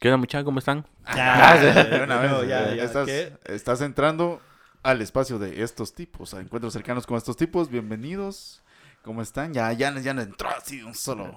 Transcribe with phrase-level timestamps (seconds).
[0.00, 0.44] ¿Qué onda, muchachos?
[0.46, 0.86] ¿Cómo están?
[1.14, 3.32] Ya, De una vez, ya, ya, estás, ¿qué?
[3.44, 4.40] estás entrando
[4.82, 7.68] al espacio de estos tipos, a encuentros cercanos con estos tipos.
[7.68, 8.62] Bienvenidos.
[9.02, 9.52] ¿Cómo están?
[9.52, 11.36] Ya, ya, ya no entró así de un solo.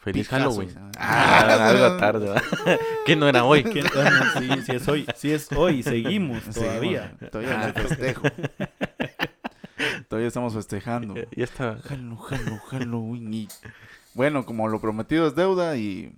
[0.00, 0.28] Feliz.
[0.28, 0.74] Halloween.
[0.98, 2.42] Ah, Ah, algo tarde, ¿verdad?
[3.06, 3.62] que no era hoy.
[3.64, 7.12] ¿Qué- bueno, sí, sí es hoy, sí es hoy, seguimos Sí, todavía.
[7.18, 8.22] bueno, todavía no hay festejo.
[10.08, 11.14] todavía estamos festejando.
[11.14, 11.78] Ya está.
[11.84, 13.34] Halloween, Halloween, Halloween.
[13.34, 13.48] y-
[14.14, 16.12] Bueno, como lo prometido es deuda y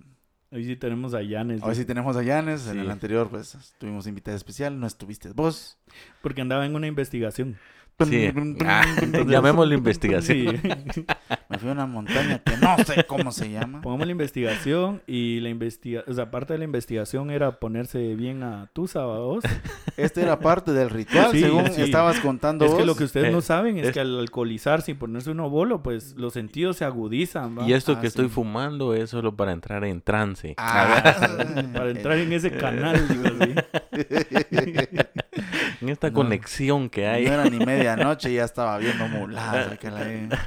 [0.51, 2.67] Hoy sí tenemos a Yanes, hoy sí tenemos a Yanes.
[2.67, 2.79] En Sí.
[2.79, 4.79] el anterior, pues, tuvimos invitada especial.
[4.79, 5.77] No estuviste vos.
[6.21, 7.57] porque andaba en una investigación.
[8.05, 8.29] Sí.
[8.63, 8.83] Ah,
[9.27, 10.61] llamémosle investigación.
[10.61, 11.03] Sí.
[11.49, 13.81] Me fui a una montaña que no sé cómo se llama.
[13.81, 18.43] Pongamos la investigación y la investiga, o sea, parte de la investigación era ponerse bien
[18.43, 19.43] a tu sábados.
[19.95, 21.81] Este era parte del ritual, Sí, según sí.
[21.81, 22.85] estabas contando Es que vos.
[22.85, 25.81] lo que ustedes Eh, no saben es, es- que al alcoholizarse y ponerse uno bolo,
[25.81, 27.67] pues los sentidos se agudizan, ¿va?
[27.67, 30.53] Y esto Ah, que estoy fumando es solo para entrar en trance.
[30.57, 31.01] Ah,
[31.73, 33.55] Para entrar en ese canal, digo así.
[35.81, 36.13] En esta No.
[36.15, 37.25] conexión que hay.
[37.25, 37.59] No era ni
[37.95, 39.71] medianoche ya estaba viendo muladas.
[39.73, 40.39] acá la-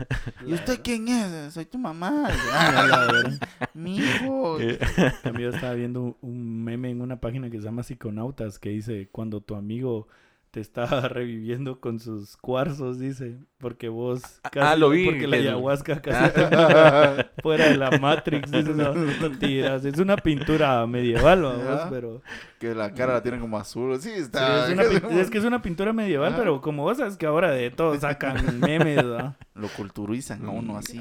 [0.47, 1.55] ¿Y usted quién es?
[1.55, 2.29] Soy tu mamá.
[3.75, 4.59] Mi hijo.
[4.61, 4.79] Eh,
[5.23, 9.41] También estaba viendo un meme en una página que se llama Psiconautas que dice cuando
[9.41, 10.09] tu amigo
[10.51, 14.23] te está reviviendo con sus cuarzos, dice, porque vos
[14.61, 16.41] ah, lo vi, porque la ayahuasca casi
[17.43, 22.23] fuera de la Matrix, dice, no, es una pintura medieval, vamos, pero
[22.59, 24.01] Que la cara la tiene como azul.
[24.01, 24.67] Sí, sí, está.
[24.67, 26.37] es, una pin- es que es una pintura medieval, Ah.
[26.39, 29.37] pero como vos sabes que ahora de todo sacan memes, ¿verdad?
[29.55, 31.01] Lo culturizan a uno así.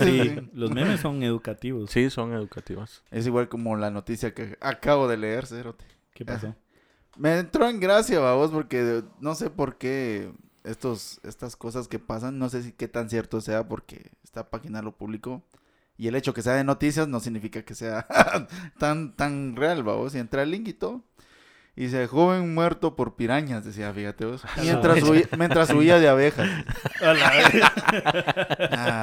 [0.00, 1.90] Sí, los memes son educativos.
[1.90, 3.02] Sí, son educativos.
[3.10, 5.84] Es igual como la noticia que acabo de leer, Cerote.
[6.14, 6.54] ¿Qué pasó?
[7.16, 10.32] Me entró en gracia, babos, porque no sé por qué
[10.64, 14.82] estos, estas cosas que pasan, no sé si qué tan cierto sea, porque esta página
[14.82, 15.42] lo publicó.
[15.98, 18.06] Y el hecho que sea de noticias no significa que sea
[18.78, 20.14] tan, tan real, babos.
[20.14, 21.02] Y entré al link y todo.
[21.74, 24.42] Y dice, joven muerto por pirañas, decía, fíjate vos.
[24.62, 26.46] Mientras huía, mientras huía de abejas.
[27.00, 27.72] A la verga.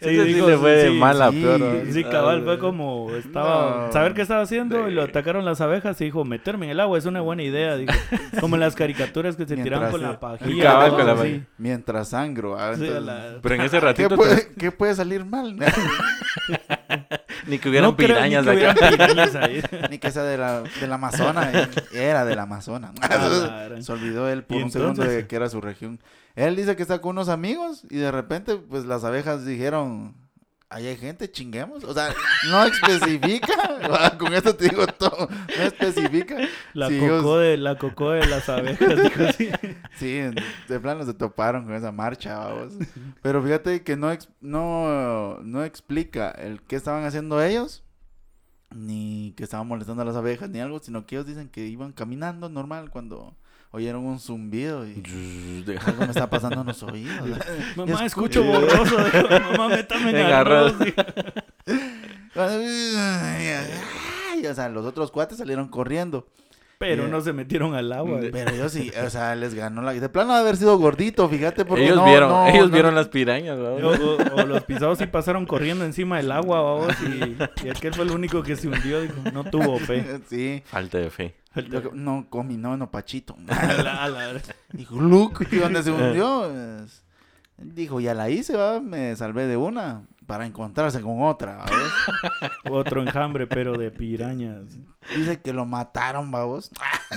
[0.00, 1.60] Ese sí digo, le fue de sí, mal a sí, peor.
[1.60, 1.92] ¿no?
[1.92, 3.92] Sí, cabal, fue como estaba No.
[3.92, 6.98] saber qué estaba haciendo y lo atacaron las abejas y dijo, meterme en el agua
[6.98, 7.92] es una buena idea, dijo.
[8.40, 10.62] Como en las caricaturas que se tiraban Mientras con se- la pajilla.
[10.64, 10.96] Cabal, ¿no?
[10.98, 11.18] con la Sí.
[11.20, 11.44] pajilla.
[11.56, 12.58] Mientras sangro.
[12.58, 15.56] ah, Sí, entonces, la- Pero en ese ¿Qué ratito puede, qué puede salir mal?
[17.46, 18.74] Ni que hubieran No creo ni pirañas que acá.
[18.86, 19.62] hubieran pirañas ahí.
[19.90, 21.54] Ni que sea de la, del Amazonas.
[21.54, 22.92] eh, Era del Amazonas.
[23.00, 23.70] La.
[23.82, 26.00] Se olvidó él por ¿Y un segundo de que era su región.
[26.34, 30.14] Él dice que está con unos amigos y de repente, pues las abejas dijeron:
[30.74, 31.84] Ahí hay gente, chinguemos.
[31.84, 32.14] O sea,
[32.48, 33.52] no especifica.
[33.94, 35.28] Ah, con esto te digo todo.
[35.28, 36.36] No especifica.
[36.72, 39.50] La Sí, cocó ellos- de la cocó de las abejas, dijo así.
[39.98, 40.20] Sí,
[40.68, 42.72] de plano se toparon con esa marcha, vamos.
[43.22, 44.10] Pero fíjate que no,
[44.40, 47.82] no, no explica el qué estaban haciendo ellos,
[48.70, 51.92] ni que estaban molestando a las abejas, ni algo, sino que ellos dicen que iban
[51.92, 53.36] caminando normal cuando
[53.72, 55.02] oyeron un zumbido y
[55.86, 57.38] algo me está pasando en los oídos.
[57.76, 58.96] Mamá, escucho- escucho borroso.
[59.50, 60.74] Mamá, métame en arroz.
[62.34, 66.26] Ay, o sea, los otros cuates salieron corriendo.
[66.78, 67.12] Pero Yeah.
[67.12, 68.18] no se metieron al agua.
[68.18, 68.32] güey.
[68.32, 69.92] Pero ellos sí, o sea, les ganó la...
[69.92, 72.96] De plano de haber sido gordito, fíjate, porque ellos no- vieron, no- ellos no- vieron
[72.96, 73.74] las pirañas, ¿no?
[73.76, 78.10] O los pisados sí pasaron corriendo encima del agua, vamos, y, y aquel fue el
[78.10, 80.18] único que se hundió, dijo, no tuvo fe.
[80.28, 80.60] Sí.
[80.66, 81.36] Falta de fe.
[81.94, 83.36] No comí, no, no, Pachito.
[83.46, 84.40] La- la-
[84.72, 86.50] Dijo, Luke, ¿y dónde se hundió?
[87.58, 91.66] Dijo, ya la hice, va, me salvé de una para encontrarse con otra, ¿va?
[92.70, 94.78] Otro enjambre, pero de pirañas.
[95.16, 96.32] Dice que lo mataron.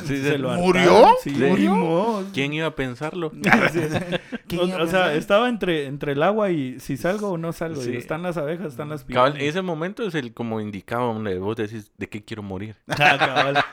[0.06, 1.08] Sí, Se lo ¿Murió?
[1.24, 2.26] Sí, murió.
[2.34, 3.32] ¿Quién iba a pensarlo?
[4.48, 7.38] ¿Quién O, iba a o sea, estaba entre, entre el agua y si salgo o
[7.38, 7.80] no salgo.
[7.82, 7.88] Sí.
[7.88, 9.32] Digo, están las abejas, están las pirañas.
[9.32, 12.76] Cabal, ese momento es el como indicaba donde vos decís de qué quiero morir.
[12.90, 13.64] Ah, cabal.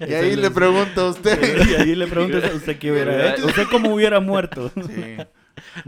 [0.00, 1.68] Y ahí le pregunto a usted.
[1.68, 3.46] Y ahí le preguntas a usted qué hubiera hecho.
[3.46, 4.72] ¿Usted cómo hubiera muerto?
[4.74, 5.16] Sí.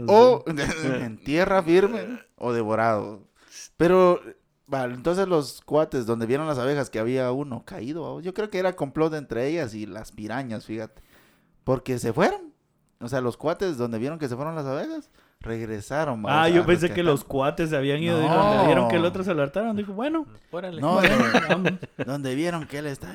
[0.07, 3.21] O en tierra firme o devorado.
[3.77, 4.21] Pero,
[4.67, 8.59] vale, entonces los cuates donde vieron las abejas que había uno caído, yo creo que
[8.59, 11.01] era complot entre ellas y las pirañas, fíjate.
[11.63, 12.53] Porque se fueron.
[12.99, 16.23] O sea, los cuates donde vieron que se fueron las abejas, regresaron.
[16.25, 18.95] Ah, O sea, yo pensé que los cuates se habían ido y donde vieron que
[18.95, 19.75] el otro se lo hartaron.
[19.75, 20.79] Dijo, bueno, Órale.
[20.79, 23.13] No, bueno, donde vieron que él estaba,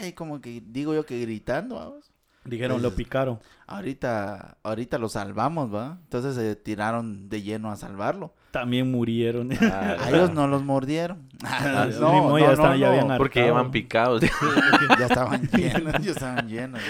[0.00, 2.09] ay, como que digo yo que gritando, vamos.
[2.44, 3.38] Dijeron, lo picaron.
[3.66, 5.98] Ahorita, ahorita lo salvamos, ¿va?
[6.04, 8.34] Entonces se tiraron de lleno a salvarlo.
[8.50, 9.50] También murieron.
[9.60, 11.28] Ah, A ellos no los mordieron.
[11.44, 14.22] Ah, ya ya habían Porque llevan picados.
[14.98, 16.80] Ya estaban llenos, ya estaban llenos.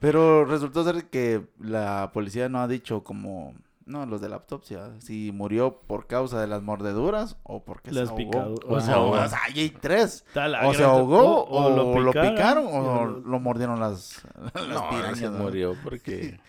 [0.00, 3.54] Pero resultó ser que la policía no ha dicho como
[3.86, 4.92] No, los de la autopsia.
[5.00, 8.54] Si murió por causa de las mordeduras o porque Las se ahogó.
[8.66, 9.10] O, o se ahogó.
[9.12, 10.24] O sea, ahí hay tres.
[10.64, 11.70] O se ahogó o,
[12.00, 14.22] lo, picaron, o lo- lo mordieron las,
[14.54, 15.18] las No, pirañas.
[15.18, 15.38] se ¿no?
[15.38, 16.40] murió porque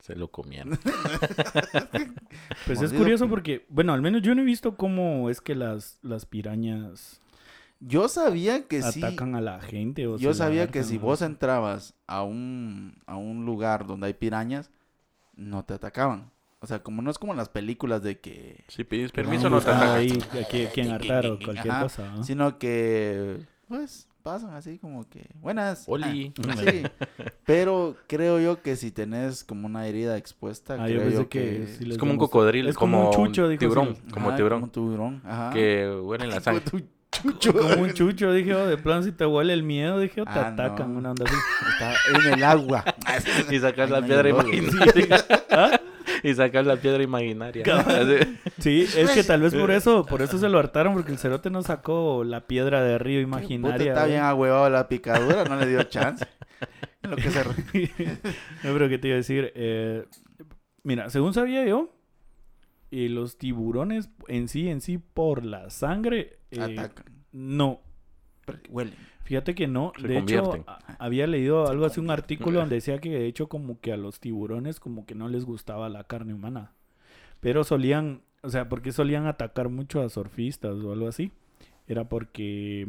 [0.00, 0.78] se lo comieron.
[2.66, 5.98] Pues es curioso porque, bueno, al menos yo no he visto cómo es que las,
[6.02, 7.20] las pirañas
[7.80, 9.02] Yo sabía que sí.
[9.02, 10.06] atacan a la gente.
[10.06, 14.70] O Yo sabía que si vos entrabas a un, a un lugar donde hay pirañas,
[15.34, 16.30] no te atacaban.
[16.60, 18.64] O sea, como no es como en las películas de que...
[18.68, 22.10] Si pides permiso, van no te ahí a quien, quien hartar o cualquier Ajá, cosa.
[22.10, 22.24] ¿no?
[22.24, 23.38] Sino que,
[23.68, 25.28] pues, pasan así como que...
[25.36, 25.84] Buenas.
[25.86, 26.32] Oli.
[26.48, 26.82] Ah, sí.
[27.46, 31.28] Pero creo yo que si tenés como una herida expuesta, Ah, yo creo pensé yo
[31.28, 31.40] que
[31.78, 31.84] que...
[31.84, 34.02] les Es como un cocodrilo, Es como un chucho, dijo tiburón, sí.
[34.12, 35.50] como Ajá, tiburón, Como un tiburón, ajá.
[35.52, 36.64] que huele en la sangre.
[36.68, 36.82] Como
[37.38, 37.52] chucho.
[37.52, 40.30] Como un chucho, dije, oh, de plan, si te huele el miedo, dije, oh, te
[40.30, 40.98] Ah, atacan, no.
[40.98, 41.36] una onda así.
[41.70, 41.94] Está
[42.26, 42.84] en el agua.
[43.50, 45.24] Y sacas la piedra no, imaginaria.
[45.50, 45.80] ¿Ah?
[46.28, 47.64] Y sacas la piedra imaginaria.
[48.58, 51.48] Sí, es que tal vez por eso, por eso se lo hartaron, porque el cerote
[51.48, 53.92] no sacó la piedra de río Puta, imaginaria.
[53.92, 56.26] está bien ahuevado la picadura, no le dio chance.
[57.02, 57.44] Lo que se...
[57.44, 59.52] no, pero ¿qué te iba a decir?
[59.54, 60.04] Eh,
[60.82, 61.94] mira, según sabía yo,
[62.90, 67.06] y los tiburones en sí, en sí, por la sangre, eh, Atacan.
[67.32, 67.80] no.
[68.44, 68.94] Porque huelen.
[69.28, 69.92] Fíjate que no.
[70.00, 73.46] Se de hecho, a- había leído algo así, un artículo donde decía que de hecho
[73.46, 76.72] como que a los tiburones como que no les gustaba la carne humana.
[77.40, 81.30] Pero solían, o sea, porque solían atacar mucho a surfistas o algo así.
[81.86, 82.88] Era porque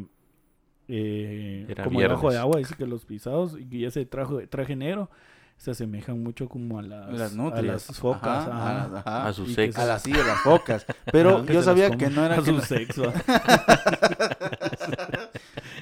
[0.87, 2.41] eh, Era como debajo de viernes.
[2.41, 5.09] agua dice que los pisados y ese traje, traje negro
[5.57, 8.47] se asemejan mucho como a las, Las a las focas.
[8.47, 8.85] Ajá, ajá.
[8.85, 9.27] a las- ajá.
[9.27, 9.81] A su Y que sexo.
[9.81, 10.85] A las sí, a las focas.
[11.11, 13.03] Pero yo sabía que no era a que su sexo.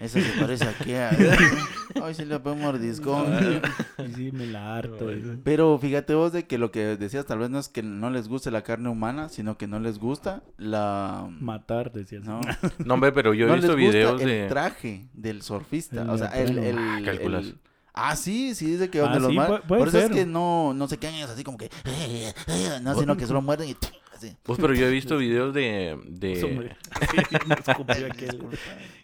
[0.01, 1.09] Eso se parece aquí a...
[2.03, 3.61] Ay, sí le pongo mordiscón.
[4.15, 5.09] sí, me la harto.
[5.43, 8.27] Pero fíjate vos de que lo que decías tal vez no es que no les
[8.27, 11.27] guste la carne humana, sino que no les gusta la...
[11.39, 12.23] Matar, decías.
[12.23, 12.41] No,
[12.85, 14.47] No, hombre, pero yo he no visto les gusta videos el de...
[14.47, 16.01] traje del surfista.
[16.03, 16.57] El o sea, el...
[16.59, 17.45] el, Ah, calculas.
[17.45, 17.57] el-
[17.99, 20.11] Ah, sí, sí, dice que Ah, donde los sí, puede- puede Por eso ser.
[20.11, 21.69] es que no, no se quedan ellos así como que...
[22.83, 23.75] No, sino que solo muerden y...
[24.15, 24.35] Así.
[24.43, 25.99] Pues, pero yo he visto videos de...
[26.05, 26.35] de...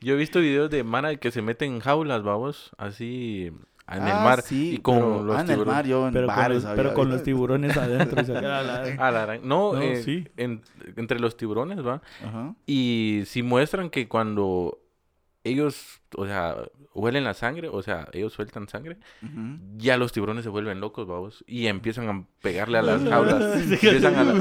[0.02, 3.52] Yo he visto videos de Mara que se meten en jaulas, vamos, así
[3.88, 5.76] en el Ah, mar sí, y con pero- los ah, en el tiburones.
[5.76, 8.22] mar, yo en Pero, con los, pero con los tiburones adentro.
[8.22, 10.28] y se la- No, No, eh, sí.
[10.38, 10.62] en-
[10.96, 12.02] entre los tiburones, va.
[12.26, 12.56] Ajá.
[12.66, 14.80] Y si muestran que cuando
[15.44, 16.56] ellos, o sea,
[16.94, 18.98] huelen la sangre, o sea, ellos sueltan sangre,
[19.78, 23.56] ya los tiburones se vuelven locos, vamos, y empiezan a pegarle a las jaulas.
[23.72, 24.34] empiezan a la-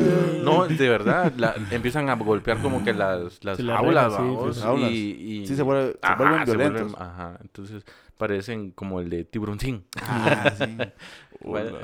[0.43, 4.19] No, de verdad, la- empiezan a golpear como que las, las Sí, las jaulas, sí,
[4.19, 4.91] vamos, jaulas.
[4.91, 4.95] y,
[5.43, 7.01] y- Sí, se, vuelve- se Ajá, vuelven se vuelven- violentos.
[7.01, 7.85] ajá, entonces
[8.19, 9.85] parecen como el de tiburoncín.
[10.03, 10.77] Ah, sí.
[11.45, 11.77] Bueno.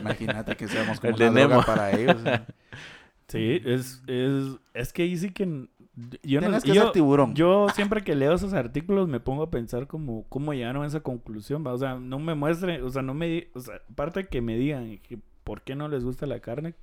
[0.00, 1.62] Imagínate que seamos como El de droga Nemo.
[1.64, 2.16] para ellos.
[2.24, 2.40] ¿eh?
[3.32, 5.68] Sí, es, es, es que ahí sí que...
[6.22, 7.34] Yo, no, que yo, ser tiburón.
[7.34, 11.00] yo siempre que leo esos artículos me pongo a pensar como cómo llegaron a esa
[11.00, 11.74] conclusión, ¿va?
[11.74, 14.98] o sea, no me muestre, o sea, no me, o sea, aparte que me digan
[14.98, 16.74] que por qué no les gusta la carne,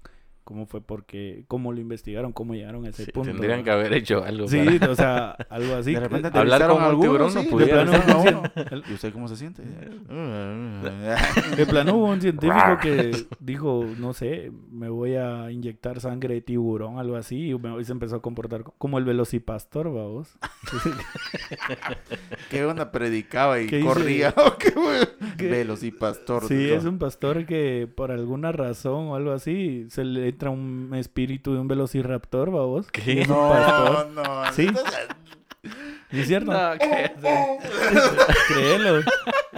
[0.50, 3.30] cómo fue porque, cómo lo investigaron, cómo llegaron a ese Sí, punto.
[3.30, 4.48] tendrían que haber hecho algo.
[4.48, 5.94] Sí, para- o sea, algo así.
[5.94, 8.44] de repente Hablar entrevistaron como a un alguno, tiburón no de plano.
[8.72, 9.62] El- ¿Y usted cómo se siente?
[11.56, 16.42] De plano hubo un científico que dijo, no sé, me voy a inyectar sangre de
[16.42, 20.36] tiburón, algo así, y, me- y se empezó a comportar co- como el velocipastor, vamos.
[22.50, 24.34] ¿Qué onda predicaba y ¿Qué corría?
[24.36, 25.00] ¿O qué, güey?
[25.38, 25.48] ¿Qué?
[25.48, 26.48] Velos y pastor.
[26.48, 30.92] Sí, es un pastor que por alguna razón o algo así se le entra un
[30.96, 32.90] espíritu de un velociraptor, vamos.
[32.92, 33.26] ¿Qué?
[33.28, 34.10] No, pastor.
[34.12, 34.54] no.
[34.54, 34.68] Sí.
[36.12, 36.52] ¿Sí ¿Es cierto?
[36.52, 37.12] No, ¿qué?
[38.48, 39.02] Créelo.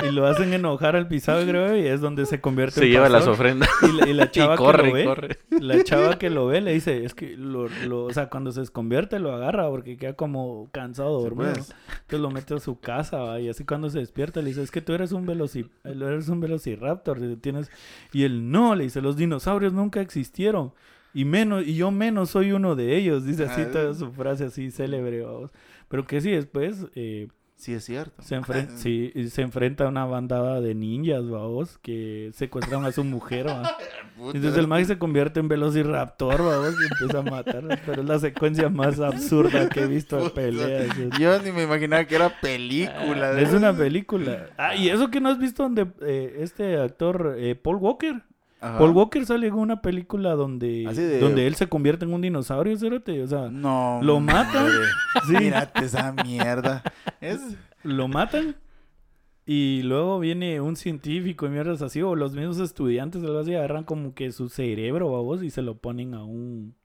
[0.03, 3.10] Y lo hacen enojar al pisado, creo, y es donde se convierte Se en lleva
[3.10, 5.38] las ofrendas Y la, y la chava y corre, que lo ve, corre.
[5.60, 8.62] la chava que lo ve le dice, es que lo, lo- o sea, cuando se
[8.62, 11.53] desconvierte lo agarra porque queda como cansado, Sí, dormido.
[11.53, 11.74] pues.
[11.91, 13.39] Entonces lo mete a su casa, ¿va?
[13.39, 16.39] y así cuando se despierta le dice, es que tú eres un veloci eres un
[16.39, 17.70] velociraptor, y tienes
[18.12, 20.74] y él no, le dice, los dinosaurios nunca existieron.
[21.13, 23.70] Y menos, y yo menos soy uno de ellos, dice así Ah.
[23.72, 25.51] toda su frase así célebre, vamos.
[25.91, 28.24] Pero que sí, después eh, Sí, es cierto.
[28.24, 33.03] se, enfren- sí, se enfrenta a una bandada de ninjas, vamos, que secuestraron a su
[33.03, 33.77] mujer, ¿va?
[34.17, 37.77] Entonces el Mike se convierte en velociraptor, vamos, y empieza a matarlos.
[37.86, 40.95] Pero es la secuencia más absurda que he visto de peleas.
[41.19, 43.39] Yo ni me imaginaba que era película.
[43.39, 44.50] es una película.
[44.57, 48.21] Ah, y eso que no has visto donde eh, este actor, eh, Paul Walker.
[48.62, 48.77] Ajá.
[48.77, 52.77] Paul Walker sale en una película donde, de- donde él se convierte en un dinosaurio,
[52.77, 53.22] cerote.
[53.24, 54.00] O sea, No.
[54.03, 54.68] ¿Lo matan?
[55.27, 55.34] Sí.
[55.38, 56.84] Mírate esa mierda.
[57.20, 57.41] Es...
[57.84, 58.56] lo matan
[59.46, 63.84] Y luego viene un científico y mierdas así, o los mismos estudiantes, algo así, agarran
[63.84, 66.75] como que su cerebro, babos, y se lo ponen a un.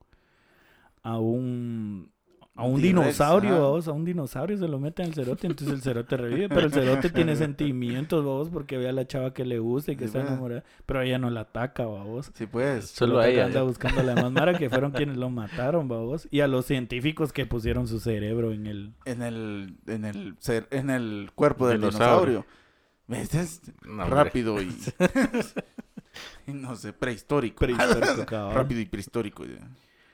[1.02, 2.10] a un.
[2.56, 3.58] A un T-Rex, dinosaurio, ajá.
[3.60, 6.72] babos, a un dinosaurio se lo meten al cerote, entonces el cerote revive, pero el
[6.72, 10.06] cerote tiene sentimientos, babos, porque ve a la chava que le gusta y que Sí,
[10.06, 10.30] está pues.
[10.32, 12.30] enamorada, pero ella no la ataca, babos.
[12.34, 12.86] Sí, pues.
[12.86, 13.44] Solo a Solo ella.
[13.46, 16.64] anda buscando a la más mara que fueron quienes lo mataron, babos, y a los
[16.66, 18.92] científicos que pusieron su cerebro en el.
[19.04, 22.44] En el, en el, ser- en el cuerpo del Dinosaurio.
[23.06, 23.42] dinosaurio.
[23.42, 24.68] Es No, rápido y,
[26.52, 27.58] no sé, prehistórico.
[27.58, 29.44] Prehistórico, rápido y prehistórico.
[29.44, 29.68] ya.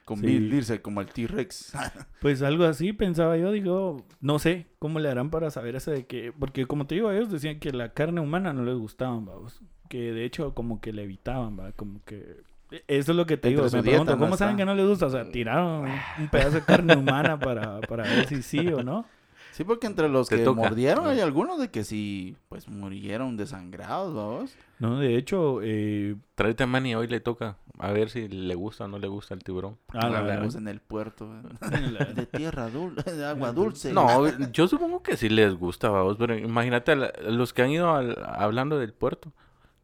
[0.05, 0.79] Con Sí.
[0.83, 1.73] Como el T-Rex.
[2.21, 6.07] Pues algo así pensaba yo, digo, no sé cómo le harán para saber eso de
[6.07, 9.61] que, porque como te digo, ellos decían que la carne humana no les gustaban, vamos,
[9.89, 12.43] que de hecho como que le evitaban, va, como que
[12.89, 14.63] eso es lo que te Entre digo, me pregunto, no ¿cómo saben está.
[14.63, 15.07] que no les gusta?
[15.07, 15.87] O sea, tiraron
[16.19, 19.05] un pedazo de carne humana para, para ver si sí o no.
[19.53, 20.61] Sí, porque entre los Te que toca.
[20.63, 24.55] mordieron hay algunos de que sí, pues murieron desangrados, vamos.
[24.79, 27.57] No, de hecho, eh, Tráete a Manny, hoy le toca.
[27.79, 29.77] A ver si le gusta o no le gusta el tiburón.
[29.89, 31.29] ah, la Hablamos verdad, en el puerto.
[32.15, 33.93] de tierra dulce, de agua dulce.
[33.93, 36.17] No, yo supongo que sí les gusta, vamos.
[36.19, 39.33] Pero imagínate a la- los que han ido al- hablando del puerto.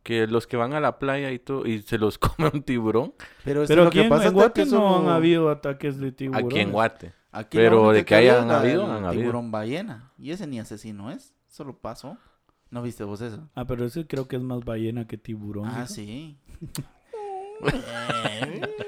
[0.03, 3.13] Que los que van a la playa y todo, y se los come un tiburón.
[3.45, 5.09] Pero, es Pero lo aquí que en, pasa en es de Guate que no han
[5.09, 6.47] habido ataques de tiburones.
[6.51, 7.13] Aquí en Guate.
[7.39, 9.23] Aquí Pero de que hayan habido, han habido.
[9.23, 10.13] Tiburón ballena.
[10.19, 11.35] Y ese ni asesino es.
[11.49, 12.17] Solo pasó.
[12.71, 13.49] ¿No viste vos eso?
[13.55, 15.67] Ah, pero ese creo que es más ballena que tiburón.
[15.69, 16.37] Ah, sí.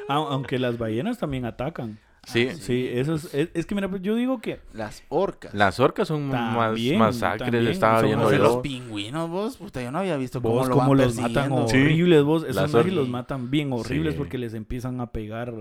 [0.09, 1.99] Aunque las ballenas también atacan.
[2.27, 2.49] Sí.
[2.51, 5.55] Ah, Sí, eso es, es, es que mira, pues yo digo que Las orcas.
[5.55, 8.41] Las orcas son más También, masacres, también, estaba viendo masacres.
[8.43, 9.57] los pingüinos, vos.
[9.57, 11.69] Puta, yo no había visto cómo vos lo van los matan.
[11.69, 11.77] Sí.
[11.79, 14.19] horribles, vos, esos or- los matan bien horribles Sí.
[14.19, 15.55] porque les empiezan a pegar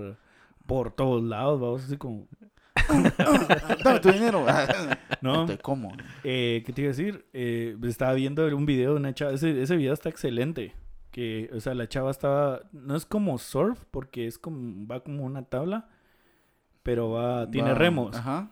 [0.66, 2.26] por todos lados, vamos, así como,
[3.84, 4.44] Dame tu dinero.
[5.20, 5.92] no, Te como.
[6.24, 7.26] eh, ¿qué te iba a decir?
[7.32, 10.74] Eh, estaba viendo un video de una chava, ese, ese video está excelente,
[11.10, 15.24] que, o sea, la chava estaba, no es como surf, porque es como, va como
[15.24, 15.88] una tabla,
[16.82, 18.50] pero va, tiene Va- remos, Ajá.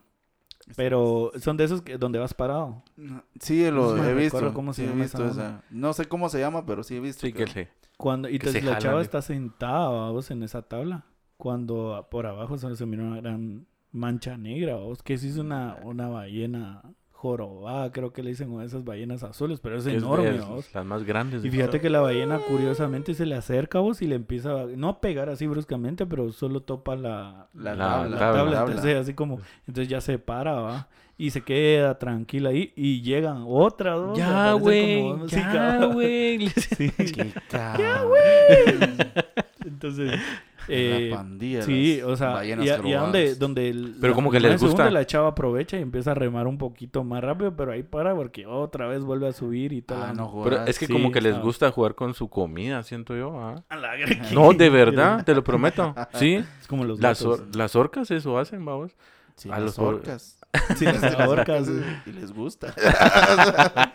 [0.76, 2.82] pero son de esos que, donde vas parado.
[2.96, 4.52] No, Sí, lo No he visto.
[4.52, 5.62] cómo se sí he llama visto esa esa.
[5.70, 7.26] No sé cómo se llama, pero sí he visto.
[7.26, 7.68] Sí, que.
[7.96, 11.04] Cuando, y Que entonces se la chava está sentada, vamos, en esa tabla.
[11.36, 15.76] Cuando por abajo solo se mira una gran mancha negra, vamos, que sí es una,
[15.84, 19.94] una ballena jorobada, creo que le dicen una de esas ballenas azules, pero es Es-
[19.94, 20.72] enorme, vamos.
[20.72, 21.44] las más grandes.
[21.44, 24.66] Y fíjate que la ballena curiosamente se le acerca a vos y le empieza, a-
[24.66, 28.08] no a pegar así bruscamente, pero solo topa la, La, La tabla.
[28.10, 28.42] la tabla.
[28.52, 30.88] tabla, entonces así como, entonces ya se para, va.
[31.20, 34.16] Y se queda tranquila ahí y llegan otra, dos.
[34.16, 35.00] Ya, güey.
[35.02, 36.48] como dos, sí, Ya, güey.
[39.82, 40.10] Entonces,
[40.68, 41.62] La eh, pandilla.
[41.62, 44.60] sí, o sea, y, a- y a donde, donde el- Pero la como que les
[44.60, 44.90] gusta.
[44.90, 48.44] la chava aprovecha y empieza a remar un poquito más rápido, pero ahí para porque
[48.44, 50.02] otra vez vuelve a subir y todo.
[50.02, 53.16] Ah, no Pero es que Sí, como que les gusta jugar con su comida, siento
[53.16, 53.38] yo.
[53.40, 53.54] ¿ah?
[53.70, 53.92] La
[54.34, 55.94] No, de verdad, te lo prometo.
[56.14, 57.40] Sí, Es como los las, gatos.
[57.40, 58.94] or- las orcas eso hacen, vamos.
[59.36, 60.37] Sí, a las los or- orcas.
[60.52, 61.68] Las ahorcas.
[62.06, 62.74] Y les gusta.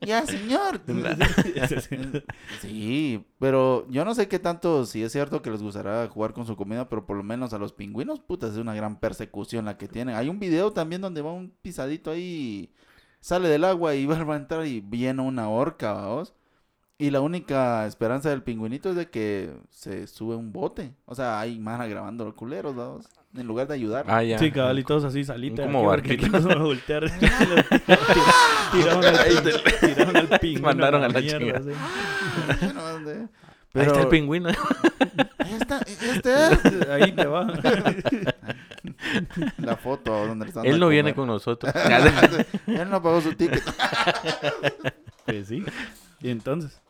[0.00, 0.80] ya, señor.
[2.60, 6.46] Sí, pero yo no sé qué tanto, si es cierto que les gustará jugar con
[6.46, 9.78] su comida, pero por lo menos a los pingüinos, puta, es una gran persecución la
[9.78, 10.14] que tienen.
[10.14, 12.72] Hay un video también donde va un pisadito ahí,
[13.20, 16.34] sale del agua y va a entrar y viene una orca, vamos.
[16.98, 20.94] Y la única esperanza del pingüinito es de que se sube un bote.
[21.06, 23.06] O sea, hay mana grabando los culeros, vamos.
[23.36, 24.06] En lugar de ayudar.
[24.08, 24.38] Ah, ya.
[24.38, 25.62] Sí, cabalitos así, salita.
[25.62, 26.26] Como barquito.
[26.28, 27.04] nos a voltear.
[28.72, 29.16] tiraron al,
[29.80, 31.60] tiraron al pingüino Mandaron a la mierda,
[32.74, 33.28] ¿dónde?
[33.72, 34.48] Ahí Pero está el pingüino.
[34.48, 36.88] ahí está, este es.
[36.88, 37.46] Ahí te va.
[39.58, 41.72] La foto donde están Él no viene con nosotros.
[42.66, 43.62] Él no pagó su ticket.
[45.24, 45.64] Pues sí.
[46.20, 46.80] Y entonces.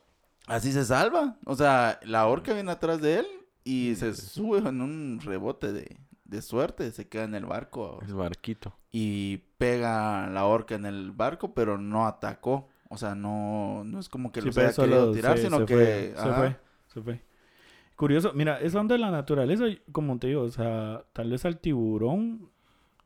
[0.47, 1.37] Así se salva.
[1.45, 3.27] O sea, la orca viene atrás de él
[3.63, 5.99] y se sube en un rebote de,
[6.31, 6.91] de suerte.
[6.93, 8.75] Se queda en el barco El barquito.
[8.93, 12.69] y pega la orca en el barco, pero no atacó.
[12.89, 15.59] O sea, no, no es como que Sí, los haya solo querido tirar, se- sino
[15.59, 15.75] se que...
[15.75, 16.57] fue, se fue,
[16.89, 17.23] se fue.
[17.97, 21.59] Curioso, mira, esa onda de la naturaleza, como te digo, o sea, tal vez al
[21.59, 22.49] tiburón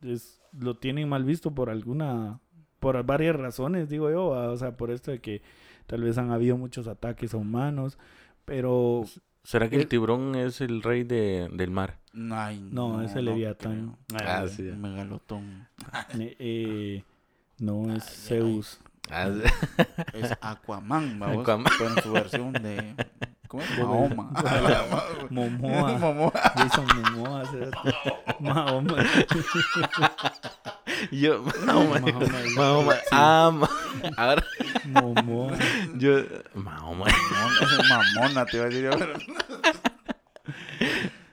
[0.02, 2.38] es, lo tienen mal visto por alguna,
[2.78, 4.50] por varias razones, digo yo, ¿va?
[4.50, 5.42] o sea, por esto de que
[5.86, 7.98] tal vez han habido muchos ataques a humanos,
[8.44, 9.04] pero
[9.44, 11.98] ¿Será que el tiburón es el rey de, del mar?
[12.32, 13.96] Ay, no, es el Leviatán.
[14.14, 14.62] Ah, sí.
[14.62, 15.68] Megalotón.
[16.18, 17.04] Eh, eh,
[17.58, 18.80] no es Zeus.
[19.10, 19.28] Ah,
[20.14, 21.42] Es Aquaman, vamos.
[21.42, 21.72] Aquaman.
[21.78, 22.94] Pero en su versión de...
[23.48, 23.78] ¿Cómo es?
[23.78, 24.32] Mahoma.
[25.30, 25.92] Momoa.
[25.98, 26.32] Momoa.
[26.56, 27.42] Jason Momoa.
[28.40, 29.04] Mahoma.
[31.10, 32.00] Yo, Mahoma.
[32.56, 33.68] Mahoma, ama.
[34.16, 34.44] Ahora,
[34.86, 35.50] Momo.
[35.98, 36.22] yo...
[36.54, 37.06] Mahoma.
[37.88, 38.90] Mamona, te iba a decir.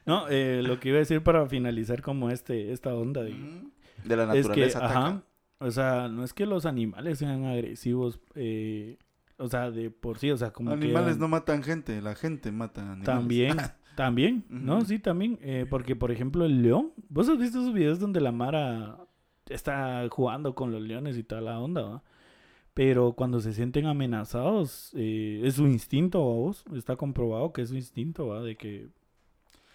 [0.05, 3.35] No, eh, lo que iba a decir para finalizar como este, esta onda de,
[4.03, 4.99] De la es que, naturaleza ataca.
[4.99, 5.23] ajá,
[5.59, 8.97] o sea, no es que los animales sean agresivos, eh,
[9.37, 12.81] o sea, de por sí, o sea, como Animales no matan gente, la gente mata
[12.81, 13.05] animales.
[13.05, 13.57] También,
[13.95, 14.81] también, ¿no?
[14.85, 15.37] Sí, también.
[15.41, 16.91] eh, porque, por ejemplo, el león.
[17.09, 18.97] ¿Vos has visto esos videos donde la Mara
[19.53, 22.03] está jugando con los leones y toda la onda, va?
[22.73, 26.65] Pero cuando se sienten amenazados, eh, es su instinto, ¿va vos.
[26.75, 28.41] Está comprobado que es su instinto, ¿va?
[28.41, 28.89] De que...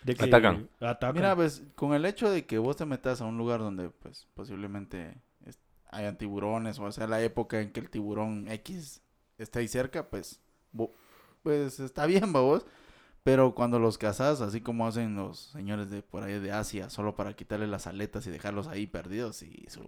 [0.05, 0.69] De que Atacan.
[0.81, 1.15] Atacan.
[1.15, 4.27] Mira, pues, con el hecho de que vos te metas a un lugar donde, pues,
[4.35, 5.17] posiblemente
[5.91, 9.03] hayan tiburones, o sea, la época en que el tiburón X
[9.39, 10.41] está ahí cerca, pues,
[10.73, 10.93] bo-
[11.43, 12.67] pues, está bien, ¿va vos.
[13.27, 17.17] Pero cuando los cazas, así como hacen los señores de por ahí de Asia, solo
[17.17, 19.81] para quitarle las aletas y dejarlos ahí perdidos, y su...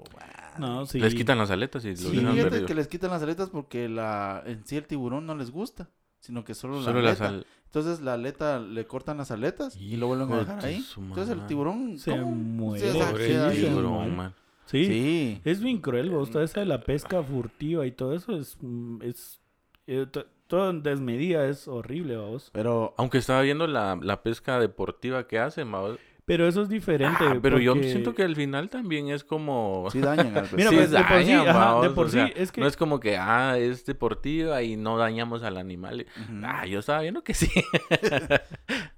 [0.59, 0.99] no, sí.
[0.99, 2.67] Les quitan las aletas y los Sí, dejan perdidos.
[2.67, 6.45] que les quitan las aletas porque la en sí el tiburón no les gusta, sino
[6.45, 7.37] que solo, Solo la las aleta.
[7.37, 7.47] al...
[7.67, 10.85] Entonces la aleta le cortan las aletas y lo vuelven a dejar de ahí.
[10.97, 12.33] Entonces el tiburón Se ¿cómo?
[12.33, 12.91] muere.
[12.91, 14.11] o sea, Pobre tiburón, muere.
[14.17, 14.35] man.
[14.67, 14.85] Sí.
[14.85, 15.41] Sí.
[15.45, 16.31] Es bien cruel, vos.
[16.33, 18.57] Toda esa de la pesca furtiva y todo eso es...
[18.61, 19.39] mm, es
[19.87, 20.07] eh,
[20.49, 22.51] todo en desmedida es horrible, vos.
[22.53, 25.81] Pero Aunque estaba viendo la, la pesca deportiva que hacen, ma,
[26.25, 27.23] Pero eso es diferente.
[27.25, 29.89] Ah, pero yo siento que al final también es como...
[29.93, 32.27] sí dañan al Mira, Sí pues, de por sí, dañan, ajá, de por o sea,
[32.27, 36.07] sí, es que- No es como que, ah, es deportiva y no dañamos al animal.
[36.43, 37.49] Ah, yo estaba viendo que sí.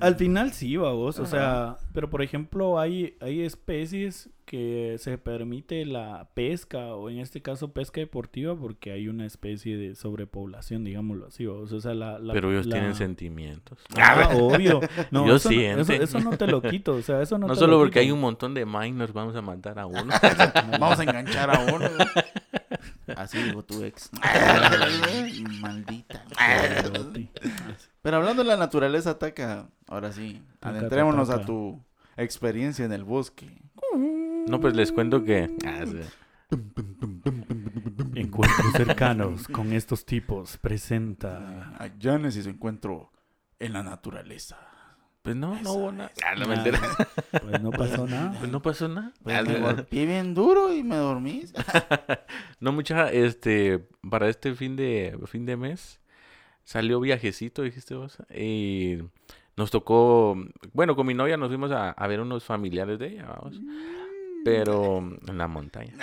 [0.00, 5.84] Al final sí, vos, o sea, pero por ejemplo hay, hay especies que se permite
[5.86, 11.26] la pesca, o en este caso pesca deportiva, porque hay una especie de sobrepoblación, digámoslo
[11.28, 12.18] así, vos, o sea, la...
[12.18, 13.78] la- Pero ellos la- tienen sentimientos.
[13.96, 14.80] Ah, obvio.
[15.12, 17.60] No, Ellos eso, no- eso, no te lo quito, o sea, eso no, No, te
[17.60, 18.00] solo lo porque quito.
[18.00, 20.12] hay un montón de minors vamos a matar a uno.
[20.80, 21.86] Vamos a enganchar a uno.
[23.16, 24.10] Así dijo tu ex.
[25.60, 26.24] Maldita.
[26.36, 27.28] Cerote.
[28.02, 31.42] Pero hablando de la naturaleza ataca, ahora sí, Taca, adentrémonos taca.
[31.42, 31.82] a tu
[32.16, 33.60] experiencia en el bosque.
[34.48, 35.54] No, pues les cuento que...
[35.66, 36.00] ah, sí.
[38.14, 41.74] Encuentros cercanos con estos tipos presenta...
[41.78, 43.12] A Janes y su encuentro
[43.58, 44.58] en la naturaleza.
[45.22, 46.10] Pues no, no hubo nada.
[46.26, 46.80] Ah, no, mentira.
[47.30, 48.32] Pues no pasó nada.
[48.38, 49.12] Pues no pasó nada.
[49.22, 49.66] Pues Ah, me no.
[49.66, 51.44] golpeé bien duro y me dormí.
[52.60, 56.00] No mucha, este, para este fin de fin de mes
[56.70, 58.98] salió viajecito, dijiste vos, y
[59.56, 60.36] nos tocó,
[60.72, 63.60] bueno, con mi novia nos fuimos a, a ver unos familiares de ella, vamos,
[64.44, 65.92] pero en la montaña.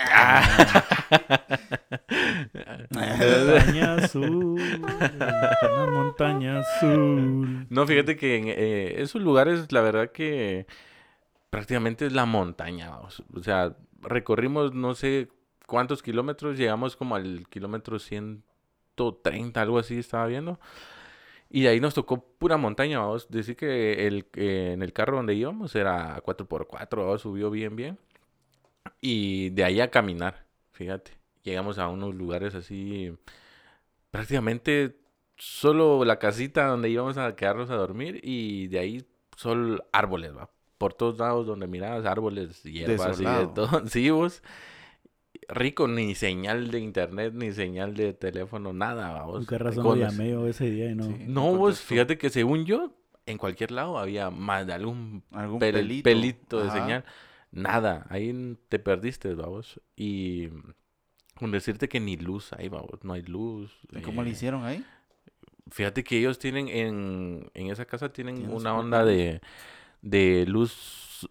[2.91, 7.65] Montaña azul, una montaña azul.
[7.69, 10.67] No, fíjate que en eh, esos lugares, la verdad que
[11.49, 13.23] prácticamente es la montaña, vamos.
[13.33, 15.29] O sea, recorrimos no sé
[15.65, 17.99] cuántos kilómetros, llegamos como al kilómetro
[18.97, 20.59] 130, algo así estaba viendo.
[21.49, 23.29] Y de ahí nos tocó pura montaña, vamos.
[23.29, 27.97] Decir que el, que en el carro donde íbamos era 4x4, vamos, subió bien, bien.
[28.99, 31.11] Y de ahí a caminar, fíjate.
[31.43, 33.13] Llegamos a unos lugares así,
[34.11, 34.97] prácticamente
[35.37, 39.05] solo la casita donde íbamos a quedarnos a dormir y de ahí
[39.35, 40.49] solo árboles, va.
[40.77, 43.83] Por todos lados donde mirabas árboles, hierbas y de todo.
[43.87, 44.43] Sí, vos.
[45.49, 49.45] Rico, ni señal de internet, ni señal de teléfono, nada, vamos.
[49.45, 51.05] ¿Por qué razón Con lo llamé yo ese día y no?
[51.05, 51.15] Sí.
[51.27, 52.91] No, vos, fíjate que según yo,
[53.25, 56.03] en cualquier lado había más de algún Algún pel- pelito.
[56.03, 56.81] pelito, de Ajá.
[56.81, 57.05] señal.
[57.51, 59.79] Nada, ahí te perdiste, vamos.
[59.95, 60.49] Y
[61.35, 63.71] con decirte que ni luz hay, vamos, no hay luz.
[63.91, 64.83] ¿Y ¿Cómo le eh, hicieron ahí?
[65.71, 69.41] Fíjate que ellos tienen en, en esa casa tienen una onda de,
[70.01, 70.71] de luz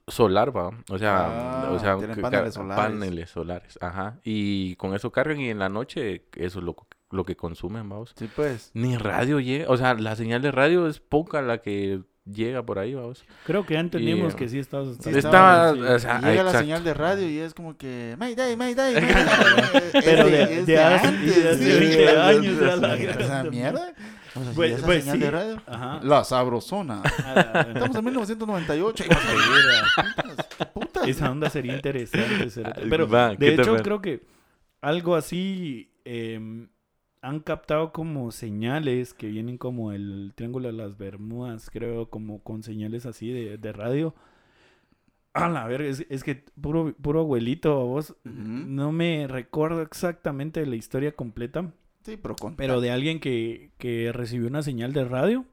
[0.08, 0.70] solar, va.
[0.90, 2.84] O sea, Ah, o sea, paneles solares.
[2.84, 4.18] paneles solares, ajá.
[4.24, 6.76] Y con eso cargan y en la noche eso es lo,
[7.10, 8.12] lo que consumen, vamos.
[8.16, 8.70] Sí, pues.
[8.74, 12.78] Ni radio llega, o sea, la señal de radio es poca la que llega por
[12.80, 13.24] ahí, vamos.
[13.44, 14.96] Creo que ya entendimos Y, que sí estás...
[15.00, 15.80] Sí, Estaba, sí.
[15.80, 16.58] o sea, llega la exacto.
[16.58, 20.00] señal de radio y es como que Mayday, Mayday, Mayday.
[20.04, 21.78] Pero de, es de hace, antes, de hace sí.
[21.96, 23.94] 20 años la Esa mierda.
[24.38, 25.24] O sea, Pues- esa pues señal sí.
[25.24, 25.62] de radio.
[25.66, 26.00] Ajá.
[26.02, 27.02] La sabrosona.
[27.24, 29.04] Ah, Estamos en 1998.
[29.04, 31.08] Putas, putas.
[31.08, 32.48] Esa onda sería interesante.
[32.64, 34.24] Ay, Pero va, ¿qué de hecho creo que
[34.80, 36.68] algo así em,
[37.22, 42.62] han captado como señales que vienen como el Triángulo de las Bermudas, creo, como con
[42.62, 44.14] señales así de, de radio.
[45.34, 48.16] A la verga, es, es que puro, puro abuelito, vos.
[48.24, 51.72] No me recuerdo exactamente la historia completa,
[52.06, 55.44] Sí, pero con pero de alguien que, que recibió una señal de radio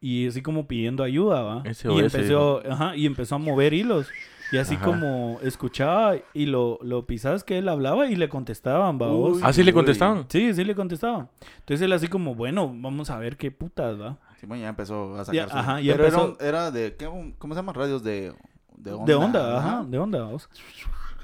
[0.00, 1.62] y así como pidiendo ayuda, ¿va?
[1.64, 4.08] Y empezó, ajá, y empezó a mover hilos.
[4.52, 4.84] Y así Ajá.
[4.84, 9.00] como escuchaba y lo, lo pisabas que él hablaba y le contestaban.
[9.00, 9.38] Uy.
[9.44, 10.24] ¿Ah, sí le contestaban?
[10.28, 11.28] Sí, sí le contestaban.
[11.60, 14.18] Entonces él así como, bueno, vamos a ver qué putas, ¿va?
[14.40, 16.96] Simón ya empezó a Ya, sacar su- ajá, ya Pero era, empezó- un- era de...
[16.96, 17.76] ¿qué, un- ¿Cómo se llaman?
[17.76, 18.32] Radios de...
[18.76, 19.04] De onda.
[19.06, 20.48] De onda, ajá, de onda, vamos.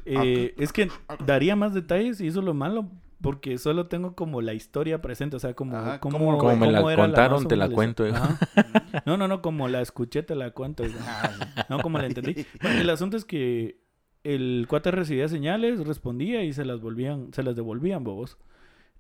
[0.05, 0.89] Eh, es que
[1.25, 2.87] daría más detalles y eso es lo malo,
[3.21, 6.71] porque solo tengo como la historia presente, o sea, como, Ajá, cómo, ¿cómo- Como me
[6.71, 8.05] la contaron, te la cuento.
[8.05, 8.39] Ajá.
[9.07, 10.85] No, no, no, como la escuché, te la cuento.
[11.07, 11.63] Ah, sí.
[11.71, 12.45] No, como la entendí.
[12.63, 13.81] Bueno, el asunto es que
[14.25, 18.39] el cuate recibía señales, respondía y se las volvían, se las devolvían, bobos.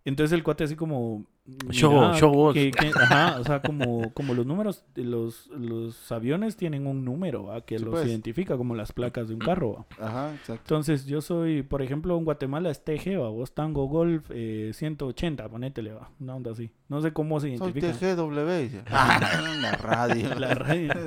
[0.06, 1.24] Entonces el cuate así como...
[1.70, 6.86] Show, show que- que- ajá, o sea, como, como los números, los, los aviones tienen
[6.88, 7.60] un número, ¿va?
[7.60, 8.06] Que Sí, los pues.
[8.08, 10.06] identifica como las placas de un carro, ¿va?
[10.06, 10.62] Ajá, exacto.
[10.64, 13.28] Entonces, yo soy, por ejemplo, en Guatemala es TG, ¿va?
[13.28, 16.10] Vos Tango Golf eh, 180, ponétele, va.
[16.18, 16.70] Una onda así.
[16.88, 18.16] No sé cómo se Soy identifica.
[18.16, 18.62] TGW.
[18.62, 18.82] dice.
[18.90, 19.20] Ah,
[19.60, 20.34] la radio.
[20.38, 20.92] La radio.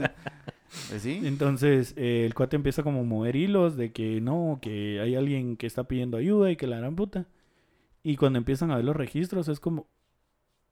[0.93, 1.19] Eh, ¿Sí?
[1.23, 5.57] Entonces, eh, el cuate empieza como a mover hilos de que no, que hay alguien
[5.57, 7.25] que está pidiendo ayuda y que la gran puta.
[8.03, 9.87] Y cuando empiezan a ver los registros es como,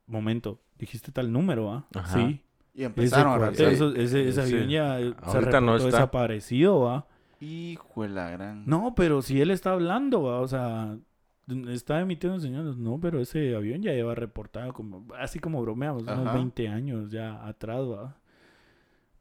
[0.06, 1.86] momento, dijiste tal número, ¿ah?
[2.14, 2.42] Sí.
[2.74, 3.68] Y Ese, empezaron a revisar.
[3.74, 4.54] eso- ese, ese Sí.
[4.54, 5.86] avión ya eh, se no está.
[5.88, 7.08] desaparecido, ¿va?
[7.40, 8.66] Hijo de la gran.
[8.66, 10.40] No, pero si él está hablando, ¿va?
[10.42, 10.96] o sea,
[11.70, 16.20] está emitiendo señales, no, pero ese avión ya lleva reportado como, así como bromeamos, unos
[16.28, 16.34] Ajá.
[16.34, 18.16] 20 años ya atrás, ¿va?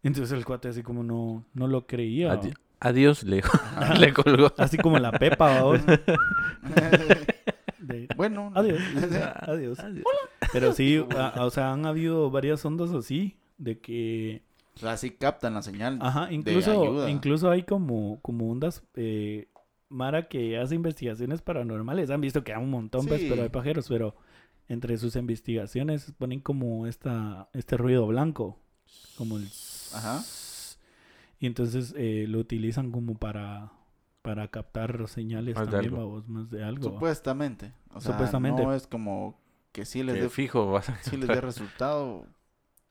[0.03, 2.33] Entonces el cuate así como no, no lo creía.
[2.33, 3.43] Adi- Adiós, le,
[3.99, 4.53] le colgó.
[4.59, 5.79] Así como la Pepa, ¿va?
[7.87, 8.53] De- bueno.
[8.55, 8.81] Adiós.
[9.41, 9.79] Adiós.
[10.53, 14.43] Pero sí, a- o sea, han habido varias ondas así, de que
[14.77, 15.99] O sea, sí captan la señal.
[16.03, 17.11] Ajá, de incluso, ayuda.
[17.11, 19.49] incluso hay como, como ondas, eh,
[19.89, 22.11] Mara que hace investigaciones paranormales.
[22.11, 23.29] Han visto que hay un montón, pues, Sí.
[23.31, 24.17] pero hay pajeros, pero
[24.69, 28.59] entre sus investigaciones ponen como esta, este ruido blanco,
[29.17, 29.45] como el...
[29.95, 30.23] Ajá.
[31.39, 33.71] Y entonces eh, lo utilizan como para,
[34.27, 36.07] para captar señales Más de también, algo.
[36.07, 36.83] babos, más de algo.
[36.85, 37.73] Supuestamente.
[37.95, 38.63] O sea, Supuestamente.
[38.63, 39.39] no es como
[39.73, 42.27] que sí les dé fijo, vas a sí les dé resultado.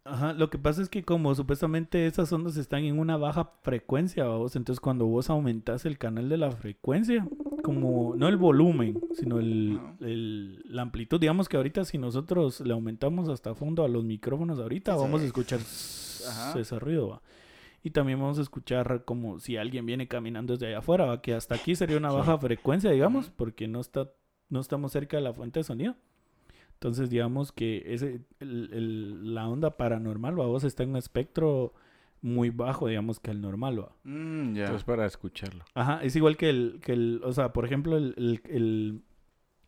[0.08, 4.26] Ajá, lo que pasa es que como supuestamente esas ondas están en una baja frecuencia,
[4.26, 7.28] vos, entonces cuando vos aumentas el canal de la frecuencia,
[7.64, 12.74] como no el volumen, sino el, el- la amplitud, digamos que ahorita si nosotros le
[12.74, 15.00] aumentamos hasta fondo a los micrófonos ahorita, Sí.
[15.02, 15.60] vamos a escuchar
[16.30, 16.60] Ajá.
[16.60, 17.22] ese ruido, ¿va?
[17.86, 21.22] Y también vamos a escuchar como si alguien viene caminando desde allá afuera, ¿va?
[21.22, 22.16] que hasta aquí sería una Sí.
[22.18, 24.10] baja frecuencia, digamos, porque no está
[24.50, 25.96] no estamos cerca de la fuente de sonido.
[26.74, 30.46] Entonces, digamos que ese, el- el- la onda paranormal, ¿va?
[30.48, 31.74] vos está en un espectro
[32.22, 33.92] muy bajo, digamos, que el normal, ¿va?
[34.04, 34.62] Mm, ya.
[34.64, 35.64] Entonces para escucharlo.
[35.76, 39.02] Ajá, es igual que el, que el o sea, por ejemplo, el, el, el-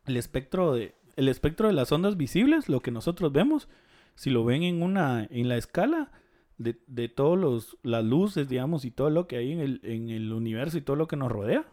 [0.06, 3.67] el espectro de, el espectro de las ondas visibles, lo que nosotros vemos,
[4.15, 6.12] si lo ven en una, en la escala
[6.58, 10.10] de, de todos los, las luces, digamos, y todo lo que hay en el, en
[10.10, 11.65] el universo y todo lo que nos rodea,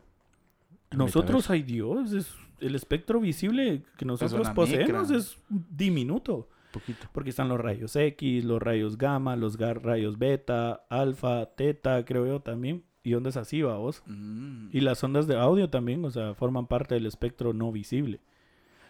[0.92, 5.18] nosotros hay Dios, es el espectro visible que nosotros poseemos micra.
[5.18, 6.48] es diminuto.
[6.72, 7.06] Poquito.
[7.12, 12.40] Porque están los rayos X, los rayos gamma, los rayos beta, alfa, teta, creo yo
[12.40, 12.84] también.
[13.04, 14.02] Y ondas así, vos.
[14.06, 14.70] Mm.
[14.72, 18.20] Y las ondas de audio también, o sea, forman parte del espectro no visible.